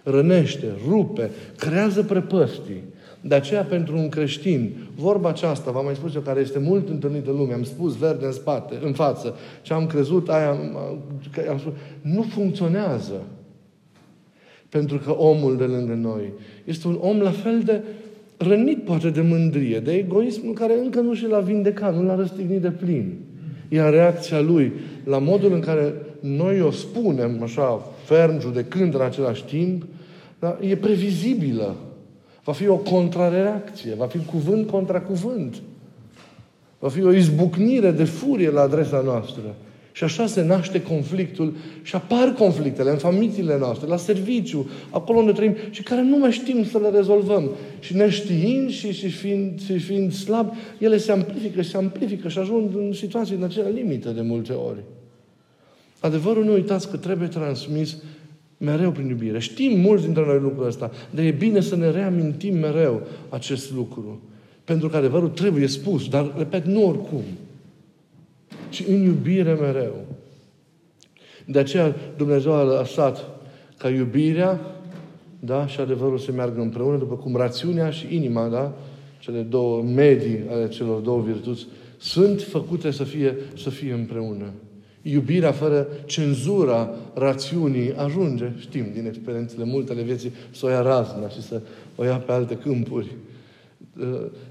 rănește, 0.02 0.66
rupe, 0.88 1.30
creează 1.56 2.02
prăpăstii. 2.02 2.82
De 3.20 3.34
aceea, 3.34 3.62
pentru 3.62 3.96
un 3.96 4.08
creștin, 4.08 4.76
vorba 4.94 5.28
aceasta, 5.28 5.70
v-am 5.70 5.84
mai 5.84 5.94
spus 5.94 6.14
eu, 6.14 6.20
care 6.20 6.40
este 6.40 6.58
mult 6.58 6.88
întâlnită 6.88 7.30
în 7.30 7.36
lume, 7.36 7.52
am 7.52 7.64
spus 7.64 7.96
verde 7.96 8.26
în 8.26 8.32
spate, 8.32 8.78
în 8.82 8.92
față, 8.92 9.34
ce 9.62 9.72
am 9.72 9.86
crezut, 9.86 10.28
aia 10.28 10.50
am 11.50 11.58
spus, 11.58 11.72
nu 12.00 12.22
funcționează. 12.22 13.22
Pentru 14.70 14.98
că 14.98 15.10
omul 15.10 15.56
de 15.56 15.64
lângă 15.64 15.94
noi 15.94 16.32
este 16.64 16.88
un 16.88 16.98
om 17.00 17.18
la 17.18 17.30
fel 17.30 17.62
de 17.64 17.82
rănit, 18.36 18.84
poate, 18.84 19.10
de 19.10 19.20
mândrie, 19.20 19.80
de 19.80 19.92
egoism, 19.92 20.52
care 20.52 20.78
încă 20.78 21.00
nu 21.00 21.14
și 21.14 21.26
l-a 21.26 21.40
vindecat, 21.40 21.94
nu 21.96 22.02
l-a 22.02 22.14
răstignit 22.14 22.60
de 22.60 22.70
plin. 22.70 23.18
Iar 23.68 23.90
reacția 23.90 24.40
lui 24.40 24.72
la 25.04 25.18
modul 25.18 25.52
în 25.52 25.60
care 25.60 25.94
noi 26.20 26.60
o 26.60 26.70
spunem 26.70 27.42
așa 27.42 27.92
ferm, 28.04 28.40
judecând 28.40 28.94
în 28.94 29.00
același 29.00 29.44
timp, 29.44 29.84
dar 30.38 30.58
e 30.60 30.76
previzibilă. 30.76 31.76
Va 32.44 32.52
fi 32.52 32.68
o 32.68 32.76
contrareacție, 32.76 33.94
va 33.94 34.06
fi 34.06 34.18
cuvânt 34.18 34.70
contra 34.70 35.00
cuvânt. 35.00 35.62
Va 36.78 36.88
fi 36.88 37.02
o 37.02 37.12
izbucnire 37.12 37.90
de 37.90 38.04
furie 38.04 38.50
la 38.50 38.60
adresa 38.60 39.00
noastră. 39.00 39.54
Și 39.92 40.04
așa 40.04 40.26
se 40.26 40.42
naște 40.42 40.82
conflictul 40.82 41.56
și 41.82 41.94
apar 41.94 42.32
conflictele 42.32 42.90
în 42.90 42.96
familiile 42.96 43.58
noastre, 43.58 43.88
la 43.88 43.96
serviciu, 43.96 44.68
acolo 44.90 45.18
unde 45.18 45.32
trăim 45.32 45.56
și 45.70 45.82
care 45.82 46.02
nu 46.02 46.18
mai 46.18 46.30
știm 46.30 46.64
să 46.64 46.78
le 46.78 46.88
rezolvăm. 46.88 47.50
Și 47.80 47.96
neștiind 47.96 48.70
și, 48.70 48.92
și, 48.92 49.08
fiind, 49.08 49.60
și 49.60 49.78
fiind 49.78 50.12
slab, 50.12 50.52
ele 50.78 50.96
se 50.96 51.12
amplifică 51.12 51.62
și 51.62 51.70
se 51.70 51.76
amplifică 51.76 52.28
și 52.28 52.38
ajung 52.38 52.70
în 52.76 52.92
situații 52.92 53.36
în 53.36 53.42
acelea 53.42 53.70
limite 53.70 54.10
de 54.10 54.20
multe 54.20 54.52
ori. 54.52 54.78
Adevărul 56.00 56.44
nu 56.44 56.52
uitați 56.52 56.90
că 56.90 56.96
trebuie 56.96 57.28
transmis 57.28 57.96
mereu 58.58 58.90
prin 58.90 59.08
iubire. 59.08 59.38
Știm 59.38 59.80
mulți 59.80 60.04
dintre 60.04 60.24
noi 60.26 60.38
lucrul 60.38 60.66
ăsta, 60.66 60.90
dar 61.10 61.24
e 61.24 61.30
bine 61.30 61.60
să 61.60 61.76
ne 61.76 61.90
reamintim 61.90 62.58
mereu 62.58 63.02
acest 63.28 63.72
lucru. 63.72 64.20
Pentru 64.64 64.88
că 64.88 64.96
adevărul 64.96 65.28
trebuie 65.28 65.66
spus, 65.66 66.08
dar, 66.08 66.32
repet, 66.36 66.64
nu 66.64 66.86
oricum 66.86 67.22
ci 68.70 68.84
în 68.88 69.02
iubire 69.02 69.52
mereu. 69.52 69.94
De 71.46 71.58
aceea 71.58 71.94
Dumnezeu 72.16 72.52
a 72.52 72.62
lăsat 72.62 73.24
ca 73.76 73.88
iubirea 73.88 74.60
da, 75.40 75.66
și 75.66 75.80
adevărul 75.80 76.18
să 76.18 76.32
meargă 76.32 76.60
împreună, 76.60 76.96
după 76.96 77.14
cum 77.14 77.36
rațiunea 77.36 77.90
și 77.90 78.14
inima, 78.14 78.48
da, 78.48 78.72
cele 79.18 79.40
două 79.40 79.82
medii 79.82 80.44
ale 80.50 80.68
celor 80.68 81.00
două 81.00 81.20
virtuți, 81.20 81.66
sunt 81.98 82.42
făcute 82.42 82.90
să 82.90 83.04
fie, 83.04 83.36
să 83.56 83.70
fie 83.70 83.92
împreună. 83.92 84.52
Iubirea 85.02 85.52
fără 85.52 85.86
cenzura 86.04 86.90
rațiunii 87.14 87.94
ajunge, 87.94 88.52
știm 88.58 88.86
din 88.94 89.06
experiențele 89.06 89.64
multe 89.64 89.92
ale 89.92 90.02
vieții, 90.02 90.32
să 90.50 90.66
o 90.66 90.68
ia 90.68 90.80
razna 90.80 91.28
și 91.28 91.42
să 91.42 91.60
o 91.96 92.04
ia 92.04 92.16
pe 92.16 92.32
alte 92.32 92.56
câmpuri. 92.56 93.10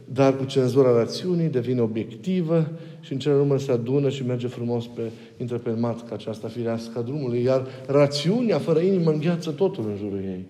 Dar 0.05 0.35
cu 0.35 0.45
cenzura 0.45 0.91
rațiunii 0.91 1.47
devine 1.47 1.81
obiectivă 1.81 2.71
și 2.99 3.13
în 3.13 3.19
cele 3.19 3.35
urmă 3.35 3.57
se 3.57 3.71
adună 3.71 4.09
și 4.09 4.25
merge 4.25 4.47
frumos 4.47 4.87
pe, 4.87 5.01
intră 5.37 5.57
pe 5.57 5.71
matca 5.71 6.13
aceasta 6.15 6.47
firească 6.47 6.99
a 6.99 7.01
drumului, 7.01 7.41
iar 7.41 7.67
rațiunea 7.87 8.57
fără 8.57 8.79
inimă 8.79 9.11
îngheață 9.11 9.51
totul 9.51 9.85
în 9.89 9.95
jurul 9.97 10.19
ei. 10.23 10.45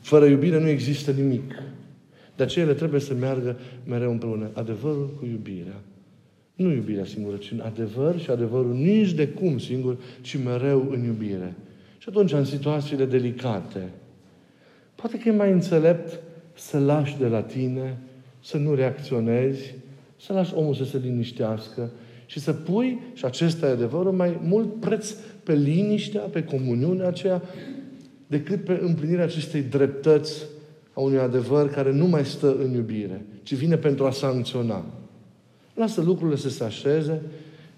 Fără 0.00 0.24
iubire 0.24 0.60
nu 0.60 0.68
există 0.68 1.10
nimic. 1.10 1.54
De 2.36 2.42
aceea 2.42 2.64
ele 2.64 2.74
trebuie 2.74 3.00
să 3.00 3.14
meargă 3.14 3.58
mereu 3.84 4.10
împreună. 4.10 4.50
Adevărul 4.52 5.14
cu 5.18 5.26
iubirea. 5.26 5.80
Nu 6.54 6.72
iubirea 6.72 7.04
singură, 7.04 7.36
ci 7.36 7.50
în 7.50 7.60
adevăr 7.60 8.18
și 8.18 8.30
adevărul 8.30 8.74
nici 8.74 9.12
de 9.12 9.28
cum 9.28 9.58
singur, 9.58 9.96
ci 10.20 10.38
mereu 10.44 10.88
în 10.90 11.04
iubire. 11.04 11.54
Și 11.98 12.08
atunci, 12.08 12.32
în 12.32 12.44
situațiile 12.44 13.04
delicate, 13.04 13.90
poate 14.94 15.18
că 15.18 15.28
e 15.28 15.32
mai 15.32 15.52
înțelept 15.52 16.20
să 16.60 16.78
lași 16.78 17.18
de 17.18 17.26
la 17.26 17.42
tine, 17.42 17.98
să 18.44 18.56
nu 18.56 18.74
reacționezi, 18.74 19.74
să 20.20 20.32
lași 20.32 20.54
omul 20.54 20.74
să 20.74 20.84
se 20.84 21.00
liniștească 21.02 21.90
și 22.26 22.38
să 22.38 22.52
pui, 22.52 23.00
și 23.14 23.24
acesta 23.24 23.66
e 23.66 23.70
adevărul, 23.70 24.12
mai 24.12 24.40
mult 24.42 24.80
preț 24.80 25.14
pe 25.42 25.54
liniștea, 25.54 26.20
pe 26.20 26.44
comuniunea 26.44 27.06
aceea, 27.06 27.42
decât 28.26 28.64
pe 28.64 28.78
împlinirea 28.82 29.24
acestei 29.24 29.62
dreptăți 29.62 30.42
a 30.92 31.00
unui 31.00 31.18
adevăr 31.18 31.70
care 31.70 31.92
nu 31.92 32.06
mai 32.06 32.24
stă 32.24 32.56
în 32.64 32.74
iubire, 32.74 33.24
ci 33.42 33.54
vine 33.54 33.76
pentru 33.76 34.04
a 34.04 34.10
sancționa. 34.10 34.84
Lasă 35.74 36.00
lucrurile 36.00 36.36
să 36.36 36.48
se 36.48 36.64
așeze, 36.64 37.22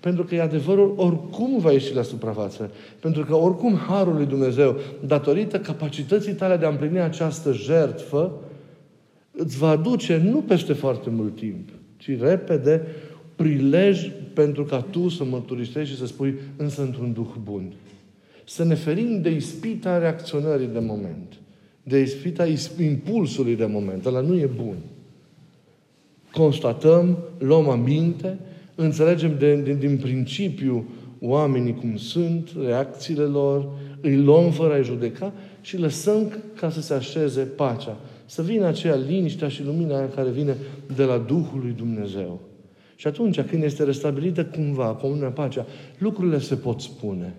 pentru 0.00 0.24
că 0.24 0.40
adevărul 0.40 0.94
oricum 0.96 1.58
va 1.58 1.72
ieși 1.72 1.94
la 1.94 2.02
suprafață. 2.02 2.70
Pentru 3.00 3.24
că 3.24 3.34
oricum 3.34 3.76
Harul 3.76 4.14
lui 4.14 4.26
Dumnezeu, 4.26 4.76
datorită 5.06 5.58
capacității 5.58 6.32
tale 6.32 6.56
de 6.56 6.64
a 6.64 6.68
împlini 6.68 7.00
această 7.00 7.52
jertfă, 7.52 8.32
îți 9.32 9.58
va 9.58 9.68
aduce 9.68 10.16
nu 10.16 10.42
peste 10.42 10.72
foarte 10.72 11.10
mult 11.10 11.36
timp, 11.36 11.68
ci 11.96 12.18
repede, 12.20 12.86
prilej 13.36 14.10
pentru 14.34 14.64
ca 14.64 14.80
tu 14.80 15.08
să 15.08 15.24
mărturisești 15.24 15.92
și 15.92 15.98
să 15.98 16.06
spui, 16.06 16.34
însă 16.56 16.82
într-un 16.82 17.12
duh 17.12 17.30
bun. 17.42 17.72
Să 18.44 18.64
ne 18.64 18.74
ferim 18.74 19.20
de 19.22 19.30
ispita 19.30 19.98
reacționării 19.98 20.66
de 20.66 20.78
moment. 20.78 21.32
De 21.82 22.00
ispita 22.00 22.46
impulsului 22.78 23.56
de 23.56 23.66
moment. 23.66 24.06
Ăla 24.06 24.20
nu 24.20 24.36
e 24.36 24.48
bun. 24.56 24.76
Constatăm, 26.32 27.18
luăm 27.38 27.68
aminte, 27.68 28.38
înțelegem 28.74 29.38
de, 29.38 29.54
de, 29.54 29.74
din 29.74 29.96
principiu 29.96 30.88
oamenii 31.20 31.74
cum 31.74 31.96
sunt, 31.96 32.50
reacțiile 32.64 33.22
lor, 33.22 33.68
îi 34.00 34.16
luăm 34.16 34.50
fără 34.50 34.72
a-i 34.72 34.84
judeca 34.84 35.32
și 35.60 35.78
lăsăm 35.78 36.32
ca 36.56 36.70
să 36.70 36.80
se 36.80 36.94
așeze 36.94 37.40
pacea 37.40 37.96
să 38.32 38.42
vină 38.42 38.66
aceea 38.66 38.94
liniștea 38.94 39.48
și 39.48 39.64
lumina 39.64 40.08
care 40.08 40.30
vine 40.30 40.56
de 40.94 41.04
la 41.04 41.18
Duhul 41.18 41.60
lui 41.60 41.74
Dumnezeu. 41.76 42.40
Și 42.96 43.06
atunci, 43.06 43.40
când 43.40 43.62
este 43.62 43.84
restabilită 43.84 44.44
cumva 44.44 44.86
comunia 44.86 45.28
pacea, 45.28 45.66
lucrurile 45.98 46.38
se 46.38 46.54
pot 46.54 46.80
spune. 46.80 47.34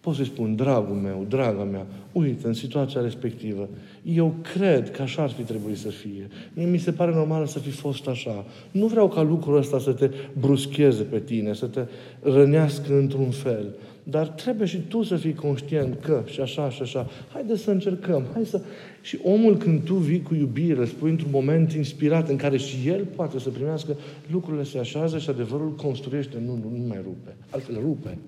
Pot 0.00 0.14
să-i 0.14 0.24
spun, 0.24 0.56
dragul 0.56 0.94
meu, 0.94 1.26
draga 1.28 1.62
mea, 1.62 1.86
uite, 2.12 2.46
în 2.46 2.52
situația 2.52 3.00
respectivă, 3.00 3.68
eu 4.02 4.34
cred 4.54 4.90
că 4.90 5.02
așa 5.02 5.22
ar 5.22 5.30
fi 5.30 5.42
trebuit 5.42 5.76
să 5.76 5.88
fie. 5.88 6.28
Mie 6.54 6.66
mi 6.66 6.78
se 6.78 6.92
pare 6.92 7.14
normal 7.14 7.46
să 7.46 7.58
fi 7.58 7.70
fost 7.70 8.06
așa. 8.08 8.44
Nu 8.70 8.86
vreau 8.86 9.08
ca 9.08 9.22
lucrul 9.22 9.56
ăsta 9.56 9.78
să 9.78 9.92
te 9.92 10.10
bruscheze 10.40 11.02
pe 11.02 11.18
tine, 11.18 11.54
să 11.54 11.66
te 11.66 11.80
rănească 12.22 12.96
într-un 12.98 13.30
fel. 13.30 13.74
Dar 14.02 14.26
trebuie 14.28 14.66
și 14.66 14.78
tu 14.78 15.02
să 15.02 15.16
fii 15.16 15.34
conștient 15.34 16.00
că 16.00 16.22
și 16.26 16.40
așa 16.40 16.70
și 16.70 16.82
așa. 16.82 17.06
Haide 17.32 17.56
să 17.56 17.70
încercăm. 17.70 18.24
Hai 18.32 18.44
să... 18.44 18.60
Și 19.06 19.18
omul 19.22 19.56
când 19.56 19.84
tu 19.84 19.94
vii 19.94 20.22
cu 20.22 20.34
iubire, 20.34 20.84
spui 20.84 21.10
într-un 21.10 21.30
moment 21.32 21.72
inspirat 21.72 22.28
în 22.28 22.36
care 22.36 22.56
și 22.56 22.88
el 22.88 23.04
poate 23.04 23.38
să 23.38 23.48
primească, 23.48 23.96
lucrurile 24.30 24.64
se 24.64 24.78
așează 24.78 25.18
și 25.18 25.30
adevărul 25.30 25.74
construiește, 25.74 26.42
nu, 26.46 26.52
nu, 26.52 26.76
nu 26.78 26.86
mai 26.86 27.00
rupe. 27.04 27.36
Altfel 27.50 27.78
rupe. 27.80 28.18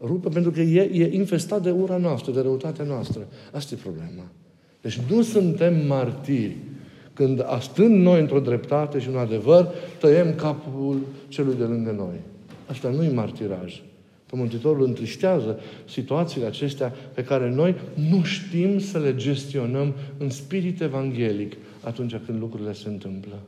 Rupe 0.00 0.28
pentru 0.28 0.50
că 0.50 0.60
e, 0.60 0.80
e 0.80 1.14
infestat 1.14 1.62
de 1.62 1.70
ura 1.70 1.96
noastră, 1.96 2.32
de 2.32 2.40
răutatea 2.40 2.84
noastră. 2.84 3.26
Asta 3.52 3.74
e 3.74 3.82
problema. 3.82 4.30
Deci 4.80 5.00
nu 5.10 5.22
suntem 5.22 5.86
martiri. 5.86 6.56
Când 7.12 7.44
stând 7.60 8.02
noi 8.02 8.20
într-o 8.20 8.40
dreptate 8.40 8.98
și 8.98 9.08
un 9.08 9.16
adevăr, 9.16 9.68
tăiem 9.98 10.34
capul 10.34 11.00
celui 11.28 11.54
de 11.54 11.64
lângă 11.64 11.90
noi. 11.90 12.20
Asta 12.66 12.90
nu 12.90 13.04
e 13.04 13.10
martiraj. 13.10 13.82
Că 14.30 14.36
Mântuitorul 14.36 14.84
întristează 14.84 15.60
situațiile 15.88 16.46
acestea 16.46 16.94
pe 17.14 17.24
care 17.24 17.50
noi 17.50 17.74
nu 18.10 18.22
știm 18.22 18.78
să 18.78 18.98
le 18.98 19.14
gestionăm 19.14 19.94
în 20.18 20.30
spirit 20.30 20.80
evanghelic 20.80 21.56
atunci 21.80 22.16
când 22.26 22.40
lucrurile 22.40 22.72
se 22.72 22.88
întâmplă. 22.88 23.42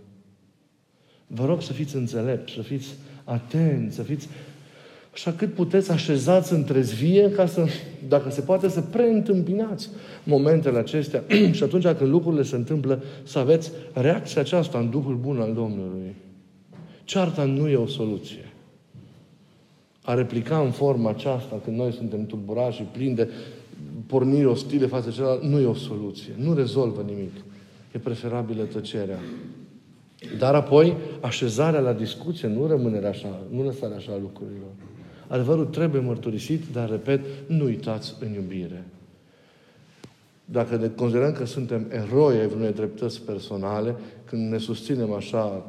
Vă 1.26 1.44
rog 1.44 1.62
să 1.62 1.72
fiți 1.72 1.96
înțelepți, 1.96 2.54
să 2.54 2.62
fiți 2.62 2.88
atenți, 3.24 3.94
să 3.94 4.02
fiți 4.02 4.28
așa 5.12 5.32
cât 5.32 5.54
puteți 5.54 5.90
așezați 5.90 6.52
în 6.52 6.64
trezvie 6.64 7.30
ca 7.30 7.46
să, 7.46 7.66
dacă 8.08 8.30
se 8.30 8.40
poate, 8.40 8.68
să 8.68 8.80
preîntâmpinați 8.80 9.88
momentele 10.24 10.78
acestea 10.78 11.22
și 11.56 11.62
atunci 11.62 11.86
când 11.86 12.10
lucrurile 12.10 12.42
se 12.42 12.56
întâmplă, 12.56 13.02
să 13.22 13.38
aveți 13.38 13.70
reacția 13.92 14.40
aceasta 14.40 14.78
în 14.78 14.90
Duhul 14.90 15.16
bun 15.16 15.40
al 15.40 15.54
Domnului. 15.54 16.14
Cearta 17.04 17.44
nu 17.44 17.68
e 17.68 17.76
o 17.76 17.86
soluție 17.86 18.51
a 20.02 20.14
replica 20.14 20.60
în 20.60 20.70
forma 20.70 21.10
aceasta, 21.10 21.60
când 21.64 21.76
noi 21.76 21.92
suntem 21.92 22.26
tulburați 22.26 22.76
și 22.76 22.82
plini 22.82 23.14
de 23.14 23.30
porniri 24.06 24.46
ostile 24.46 24.86
față 24.86 25.08
de 25.08 25.14
celălalt, 25.14 25.42
nu 25.42 25.60
e 25.60 25.66
o 25.66 25.74
soluție. 25.74 26.32
Nu 26.36 26.54
rezolvă 26.54 27.02
nimic. 27.02 27.32
E 27.92 27.98
preferabilă 27.98 28.62
tăcerea. 28.62 29.18
Dar 30.38 30.54
apoi, 30.54 30.96
așezarea 31.20 31.80
la 31.80 31.92
discuție 31.92 32.48
nu 32.48 32.66
rămâne 32.66 33.06
așa, 33.06 33.40
nu 33.50 33.64
lăsarea 33.64 33.96
așa 33.96 34.12
a 34.12 34.18
lucrurilor. 34.20 34.70
Adevărul 35.26 35.64
trebuie 35.64 36.00
mărturisit, 36.00 36.62
dar, 36.72 36.90
repet, 36.90 37.24
nu 37.46 37.64
uitați 37.64 38.14
în 38.20 38.32
iubire. 38.32 38.84
Dacă 40.44 40.76
ne 40.76 40.88
considerăm 40.88 41.32
că 41.32 41.44
suntem 41.44 41.86
eroi 41.90 42.38
ai 42.38 42.46
vreunei 42.46 42.72
dreptăți 42.72 43.22
personale, 43.22 43.94
când 44.24 44.50
ne 44.50 44.58
susținem 44.58 45.12
așa 45.12 45.66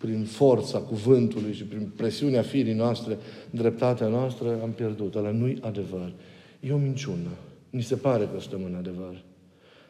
prin 0.00 0.24
forța 0.24 0.78
cuvântului 0.78 1.52
și 1.52 1.64
prin 1.64 1.92
presiunea 1.96 2.42
firii 2.42 2.72
noastre, 2.72 3.18
dreptatea 3.50 4.06
noastră, 4.06 4.58
am 4.62 4.70
pierdut. 4.70 5.14
Ăla 5.14 5.30
nu-i 5.30 5.58
adevăr. 5.60 6.12
E 6.60 6.72
o 6.72 6.76
minciună. 6.76 7.30
Ni 7.70 7.82
se 7.82 7.94
pare 7.94 8.28
că 8.32 8.40
stăm 8.40 8.60
în 8.64 8.74
adevăr. 8.74 9.22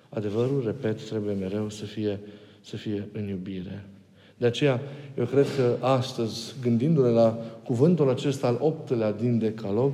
Adevărul, 0.09 0.63
repet, 0.65 1.09
trebuie 1.09 1.35
mereu 1.35 1.69
să 1.69 1.85
fie, 1.85 2.21
să 2.61 2.77
fie 2.77 3.09
în 3.13 3.29
iubire. 3.29 3.85
De 4.37 4.47
aceea, 4.47 4.81
eu 5.19 5.25
cred 5.25 5.47
că 5.57 5.87
astăzi, 5.87 6.55
gândindu-ne 6.63 7.09
la 7.09 7.39
cuvântul 7.65 8.11
acesta 8.11 8.47
al 8.47 8.57
optelea 8.61 9.13
din 9.13 9.39
Decalog, 9.39 9.93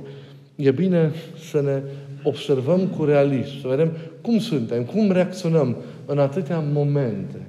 e 0.55 0.71
bine 0.71 1.11
să 1.49 1.61
ne 1.61 1.81
observăm 2.23 2.87
cu 2.87 3.03
realism, 3.03 3.61
să 3.61 3.67
vedem 3.67 3.91
cum 4.21 4.39
suntem, 4.39 4.83
cum 4.83 5.11
reacționăm 5.11 5.75
în 6.05 6.19
atâtea 6.19 6.59
momente 6.59 7.46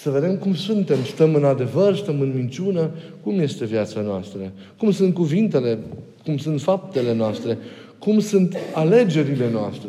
Să 0.00 0.10
vedem 0.10 0.36
cum 0.36 0.54
suntem. 0.54 1.04
Stăm 1.04 1.34
în 1.34 1.44
adevăr, 1.44 1.96
stăm 1.96 2.20
în 2.20 2.32
minciună. 2.34 2.90
Cum 3.22 3.38
este 3.38 3.64
viața 3.64 4.00
noastră? 4.00 4.52
Cum 4.78 4.90
sunt 4.90 5.14
cuvintele? 5.14 5.78
Cum 6.24 6.36
sunt 6.36 6.60
faptele 6.60 7.14
noastre? 7.14 7.58
Cum 7.98 8.20
sunt 8.20 8.56
alegerile 8.74 9.50
noastre? 9.50 9.88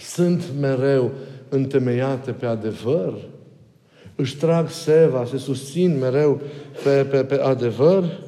Sunt 0.00 0.44
mereu 0.60 1.10
întemeiate 1.48 2.30
pe 2.30 2.46
adevăr? 2.46 3.14
Își 4.14 4.36
trag 4.36 4.68
seva, 4.68 5.24
se 5.24 5.38
susțin 5.38 5.98
mereu 5.98 6.40
pe, 6.84 7.06
pe, 7.10 7.24
pe 7.24 7.34
adevăr? 7.34 8.20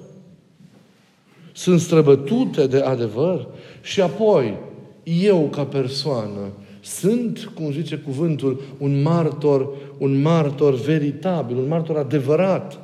Sunt 1.53 1.81
străbătute 1.81 2.67
de 2.67 2.79
adevăr? 2.79 3.47
Și 3.81 4.01
apoi, 4.01 4.57
eu 5.03 5.49
ca 5.51 5.65
persoană, 5.65 6.53
sunt, 6.89 7.51
cum 7.55 7.73
zice 7.73 7.97
cuvântul, 7.97 8.61
un 8.79 9.03
martor, 9.03 9.69
un 9.99 10.21
martor 10.21 10.75
veritabil, 10.75 11.57
un 11.57 11.69
martor 11.69 11.97
adevărat 11.97 12.79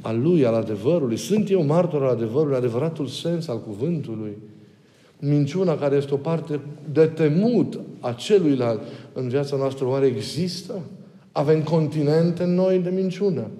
al 0.00 0.20
lui, 0.20 0.44
al 0.46 0.54
adevărului. 0.54 1.16
Sunt 1.16 1.50
eu 1.50 1.64
martor 1.64 2.02
al 2.02 2.08
adevărului, 2.08 2.56
adevăratul 2.56 3.06
sens 3.06 3.48
al 3.48 3.60
cuvântului. 3.60 4.36
Minciuna 5.18 5.78
care 5.78 5.96
este 5.96 6.14
o 6.14 6.16
parte 6.16 6.60
de 6.92 7.06
temut 7.06 7.80
a 8.00 8.12
celuilalt 8.12 8.80
în 9.12 9.28
viața 9.28 9.56
noastră, 9.56 9.86
oare 9.86 10.06
există? 10.06 10.80
Avem 11.32 11.62
continente 11.62 12.44
noi 12.44 12.78
de 12.78 12.90
minciună. 12.90 13.50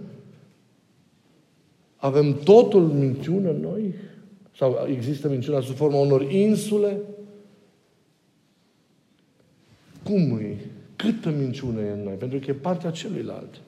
Avem 1.96 2.38
totul 2.44 2.82
minciună 2.82 3.50
în 3.50 3.60
noi? 3.60 3.94
Sau 4.56 4.86
există 4.96 5.28
minciuna 5.28 5.60
sub 5.60 5.74
forma 5.74 5.98
unor 5.98 6.30
insule? 6.30 7.00
Cum 10.02 10.38
e? 10.38 10.56
Câtă 10.96 11.30
minciună 11.30 11.80
e 11.80 11.90
în 11.90 12.02
noi? 12.02 12.14
Pentru 12.14 12.38
că 12.38 12.50
e 12.50 12.54
partea 12.54 12.90
celuilalt. 12.90 13.60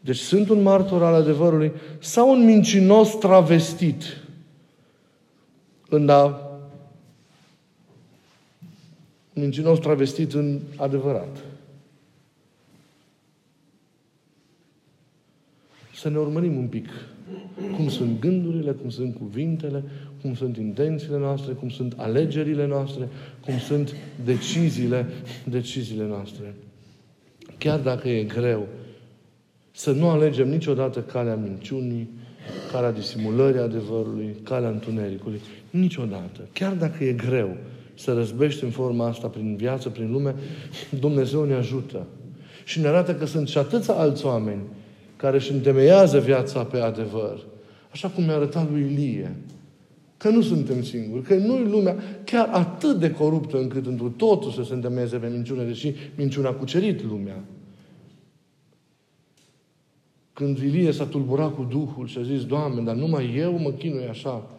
Deci 0.00 0.16
sunt 0.16 0.48
un 0.48 0.62
martor 0.62 1.02
al 1.02 1.14
adevărului 1.14 1.72
sau 1.98 2.30
un 2.30 2.44
mincinos 2.44 3.18
travestit 3.18 4.02
în 5.88 6.08
a 6.08 6.50
mincinos 9.32 9.78
travestit 9.78 10.32
în 10.32 10.60
adevărat. 10.76 11.44
Să 15.94 16.08
ne 16.08 16.18
urmărim 16.18 16.56
un 16.56 16.66
pic 16.66 16.88
cum 17.76 17.88
sunt 17.88 18.20
gândurile, 18.20 18.72
cum 18.72 18.90
sunt 18.90 19.16
cuvintele, 19.16 19.84
cum 20.22 20.34
sunt 20.34 20.56
intențiile 20.56 21.18
noastre, 21.18 21.52
cum 21.52 21.68
sunt 21.68 21.94
alegerile 21.96 22.66
noastre, 22.66 23.08
cum 23.44 23.58
sunt 23.58 23.94
deciziile, 24.24 25.06
deciziile 25.44 26.04
noastre. 26.06 26.54
Chiar 27.58 27.78
dacă 27.78 28.08
e 28.08 28.22
greu, 28.22 28.66
să 29.72 29.90
nu 29.90 30.08
alegem 30.08 30.48
niciodată 30.48 31.00
calea 31.00 31.34
minciunii, 31.34 32.10
calea 32.72 32.92
disimulării 32.92 33.60
adevărului, 33.60 34.36
calea 34.42 34.68
întunericului. 34.68 35.40
Niciodată. 35.70 36.40
Chiar 36.52 36.72
dacă 36.72 37.04
e 37.04 37.12
greu 37.12 37.56
să 37.94 38.12
răzbești 38.12 38.64
în 38.64 38.70
forma 38.70 39.06
asta 39.06 39.26
prin 39.26 39.56
viață, 39.56 39.88
prin 39.88 40.10
lume, 40.12 40.34
Dumnezeu 41.00 41.44
ne 41.44 41.54
ajută. 41.54 42.06
Și 42.64 42.80
ne 42.80 42.86
arată 42.86 43.14
că 43.14 43.26
sunt 43.26 43.48
și 43.48 43.58
atâția 43.58 43.94
alți 43.94 44.26
oameni 44.26 44.60
care 45.16 45.36
își 45.36 45.52
întemeiază 45.52 46.20
viața 46.20 46.64
pe 46.64 46.78
adevăr. 46.78 47.40
Așa 47.92 48.08
cum 48.08 48.24
mi-a 48.24 48.34
arătat 48.34 48.70
lui 48.70 48.80
Ilie. 48.80 49.36
Că 50.20 50.28
nu 50.28 50.40
suntem 50.40 50.82
singuri, 50.82 51.22
că 51.22 51.34
nu 51.34 51.58
lumea 51.58 51.96
chiar 52.24 52.48
atât 52.48 52.98
de 52.98 53.10
coruptă 53.10 53.58
încât 53.58 53.86
într 53.86 54.04
totul 54.04 54.50
să 54.50 54.62
se 54.62 54.74
întemeieze 54.74 55.16
pe 55.16 55.28
minciună, 55.28 55.62
deși 55.62 55.94
minciuna 56.16 56.48
a 56.48 56.52
cucerit 56.52 57.04
lumea. 57.04 57.44
Când 60.32 60.58
Ilie 60.58 60.92
s-a 60.92 61.04
tulburat 61.04 61.54
cu 61.54 61.66
Duhul 61.70 62.06
și 62.06 62.18
a 62.18 62.22
zis, 62.22 62.44
Doamne, 62.44 62.82
dar 62.82 62.94
numai 62.94 63.34
eu 63.36 63.58
mă 63.58 63.70
chinui 63.70 64.08
așa. 64.08 64.50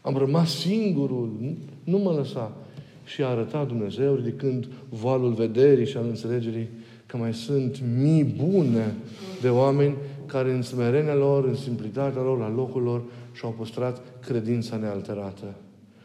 Am 0.00 0.16
rămas 0.16 0.58
singurul, 0.58 1.56
nu 1.84 1.98
mă 1.98 2.10
lăsa. 2.10 2.56
Și 3.04 3.22
a 3.22 3.26
arătat 3.26 3.66
Dumnezeu, 3.66 4.14
ridicând 4.14 4.68
valul 4.88 5.32
vederii 5.32 5.86
și 5.86 5.96
al 5.96 6.06
înțelegerii, 6.08 6.68
că 7.06 7.16
mai 7.16 7.34
sunt 7.34 7.82
mii 8.02 8.24
bune 8.24 8.94
de 9.40 9.48
oameni 9.48 9.94
care 10.26 10.52
în 10.52 10.62
smerenia 10.62 11.14
lor, 11.14 11.44
în 11.44 11.54
simplitatea 11.54 12.22
lor, 12.22 12.38
la 12.38 12.52
locul 12.56 12.82
lor, 12.82 13.02
și-au 13.32 13.54
păstrat 13.58 14.00
credința 14.26 14.76
nealterată. 14.76 15.54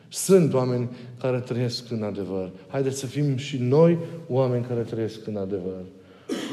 Sunt 0.10 0.54
oameni 0.54 0.90
care 1.22 1.40
trăiesc 1.40 1.92
în 1.92 2.04
adevăr. 2.04 2.50
Haideți 2.68 3.00
să 3.00 3.06
fim 3.06 3.36
și 3.36 3.58
noi 3.58 3.98
oameni 4.28 4.66
care 4.68 4.80
trăiesc 4.80 5.28
în 5.28 5.36
adevăr. 5.36 5.84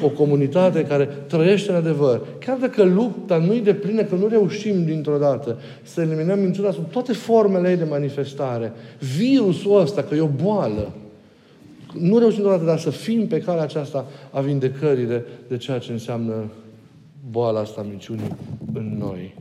O 0.03 0.09
comunitate 0.09 0.85
care 0.85 1.05
trăiește 1.05 1.71
în 1.71 1.77
adevăr. 1.77 2.27
Chiar 2.39 2.57
dacă 2.57 2.83
lupta 2.83 3.37
nu-i 3.37 3.61
de 3.61 3.75
plină, 3.75 4.03
că 4.03 4.15
nu 4.15 4.27
reușim 4.27 4.85
dintr-o 4.85 5.19
dată 5.19 5.59
să 5.83 6.01
eliminăm 6.01 6.39
minciuna 6.39 6.71
sub 6.71 6.91
toate 6.91 7.13
formele 7.13 7.71
ei 7.71 7.77
de 7.77 7.85
manifestare. 7.85 8.73
Virusul 9.17 9.81
ăsta, 9.81 10.03
că 10.03 10.15
e 10.15 10.21
o 10.21 10.27
boală, 10.43 10.93
nu 11.99 12.19
reușim 12.19 12.43
deodată, 12.43 12.65
dar 12.65 12.79
să 12.79 12.91
fim 12.91 13.27
pe 13.27 13.41
calea 13.41 13.63
aceasta 13.63 14.07
a 14.31 14.41
vindecării 14.41 15.05
de, 15.05 15.25
de 15.49 15.57
ceea 15.57 15.79
ce 15.79 15.93
înseamnă 15.93 16.35
boala 17.31 17.61
asta 17.61 17.81
a 17.81 17.85
minciunii 17.85 18.37
în 18.73 18.97
noi. 18.99 19.35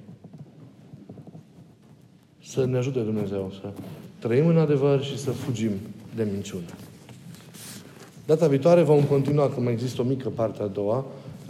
Să 2.43 2.65
ne 2.65 2.78
ajute 2.78 3.00
Dumnezeu 3.00 3.52
să 3.62 3.74
trăim 4.19 4.48
în 4.48 4.58
adevăr 4.58 5.04
și 5.04 5.17
să 5.17 5.32
fugim 5.32 5.71
de 6.15 6.28
minciună. 6.32 6.69
Data 8.26 8.48
viitoare 8.48 8.82
vom 8.82 9.04
continua, 9.04 9.50
că 9.50 9.60
mai 9.60 9.74
există 9.74 10.02
o 10.02 10.06
mică 10.06 10.30
parte 10.30 10.63
a 10.63 10.67
doua, 10.67 11.06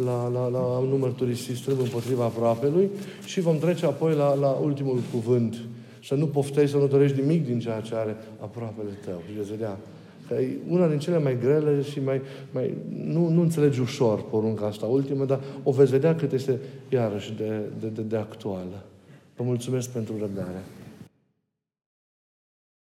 la, 0.05 0.27
la, 0.27 0.47
la 0.47 0.59
un 0.59 0.99
mărturisi 0.99 1.55
strâmb 1.55 1.79
împotriva 1.79 2.23
aproapelui 2.23 2.89
și 3.25 3.39
vom 3.39 3.57
trece 3.57 3.85
apoi 3.85 4.15
la, 4.15 4.33
la 4.33 4.47
ultimul 4.47 4.99
cuvânt. 5.11 5.55
Să 6.03 6.15
nu 6.15 6.27
poftești, 6.27 6.71
să 6.71 6.77
nu 6.77 6.87
dorești 6.87 7.19
nimic 7.19 7.45
din 7.45 7.59
ceea 7.59 7.81
ce 7.81 7.95
are 7.95 8.15
aproapele 8.39 8.89
tău. 9.05 9.21
Și 9.27 9.37
veți 9.37 9.49
vedea 9.49 9.69
că 9.69 9.77
e 10.33 10.57
una 10.69 10.87
din 10.87 10.99
cele 10.99 11.19
mai 11.19 11.37
grele 11.39 11.81
și 11.81 11.99
mai, 11.99 12.21
mai 12.51 12.73
nu, 13.05 13.29
nu 13.29 13.41
înțelegi 13.41 13.79
ușor 13.79 14.23
porunca 14.29 14.65
asta 14.65 14.85
ultimă, 14.85 15.25
dar 15.25 15.39
o 15.63 15.71
veți 15.71 15.91
vedea 15.91 16.15
cât 16.15 16.31
este 16.31 16.59
iarăși 16.89 17.33
de, 17.33 17.61
de, 17.79 17.87
de, 17.87 18.01
de 18.01 18.17
actuală. 18.17 18.83
Vă 19.35 19.43
mulțumesc 19.43 19.89
pentru 19.89 20.13
răbdare. 20.19 20.63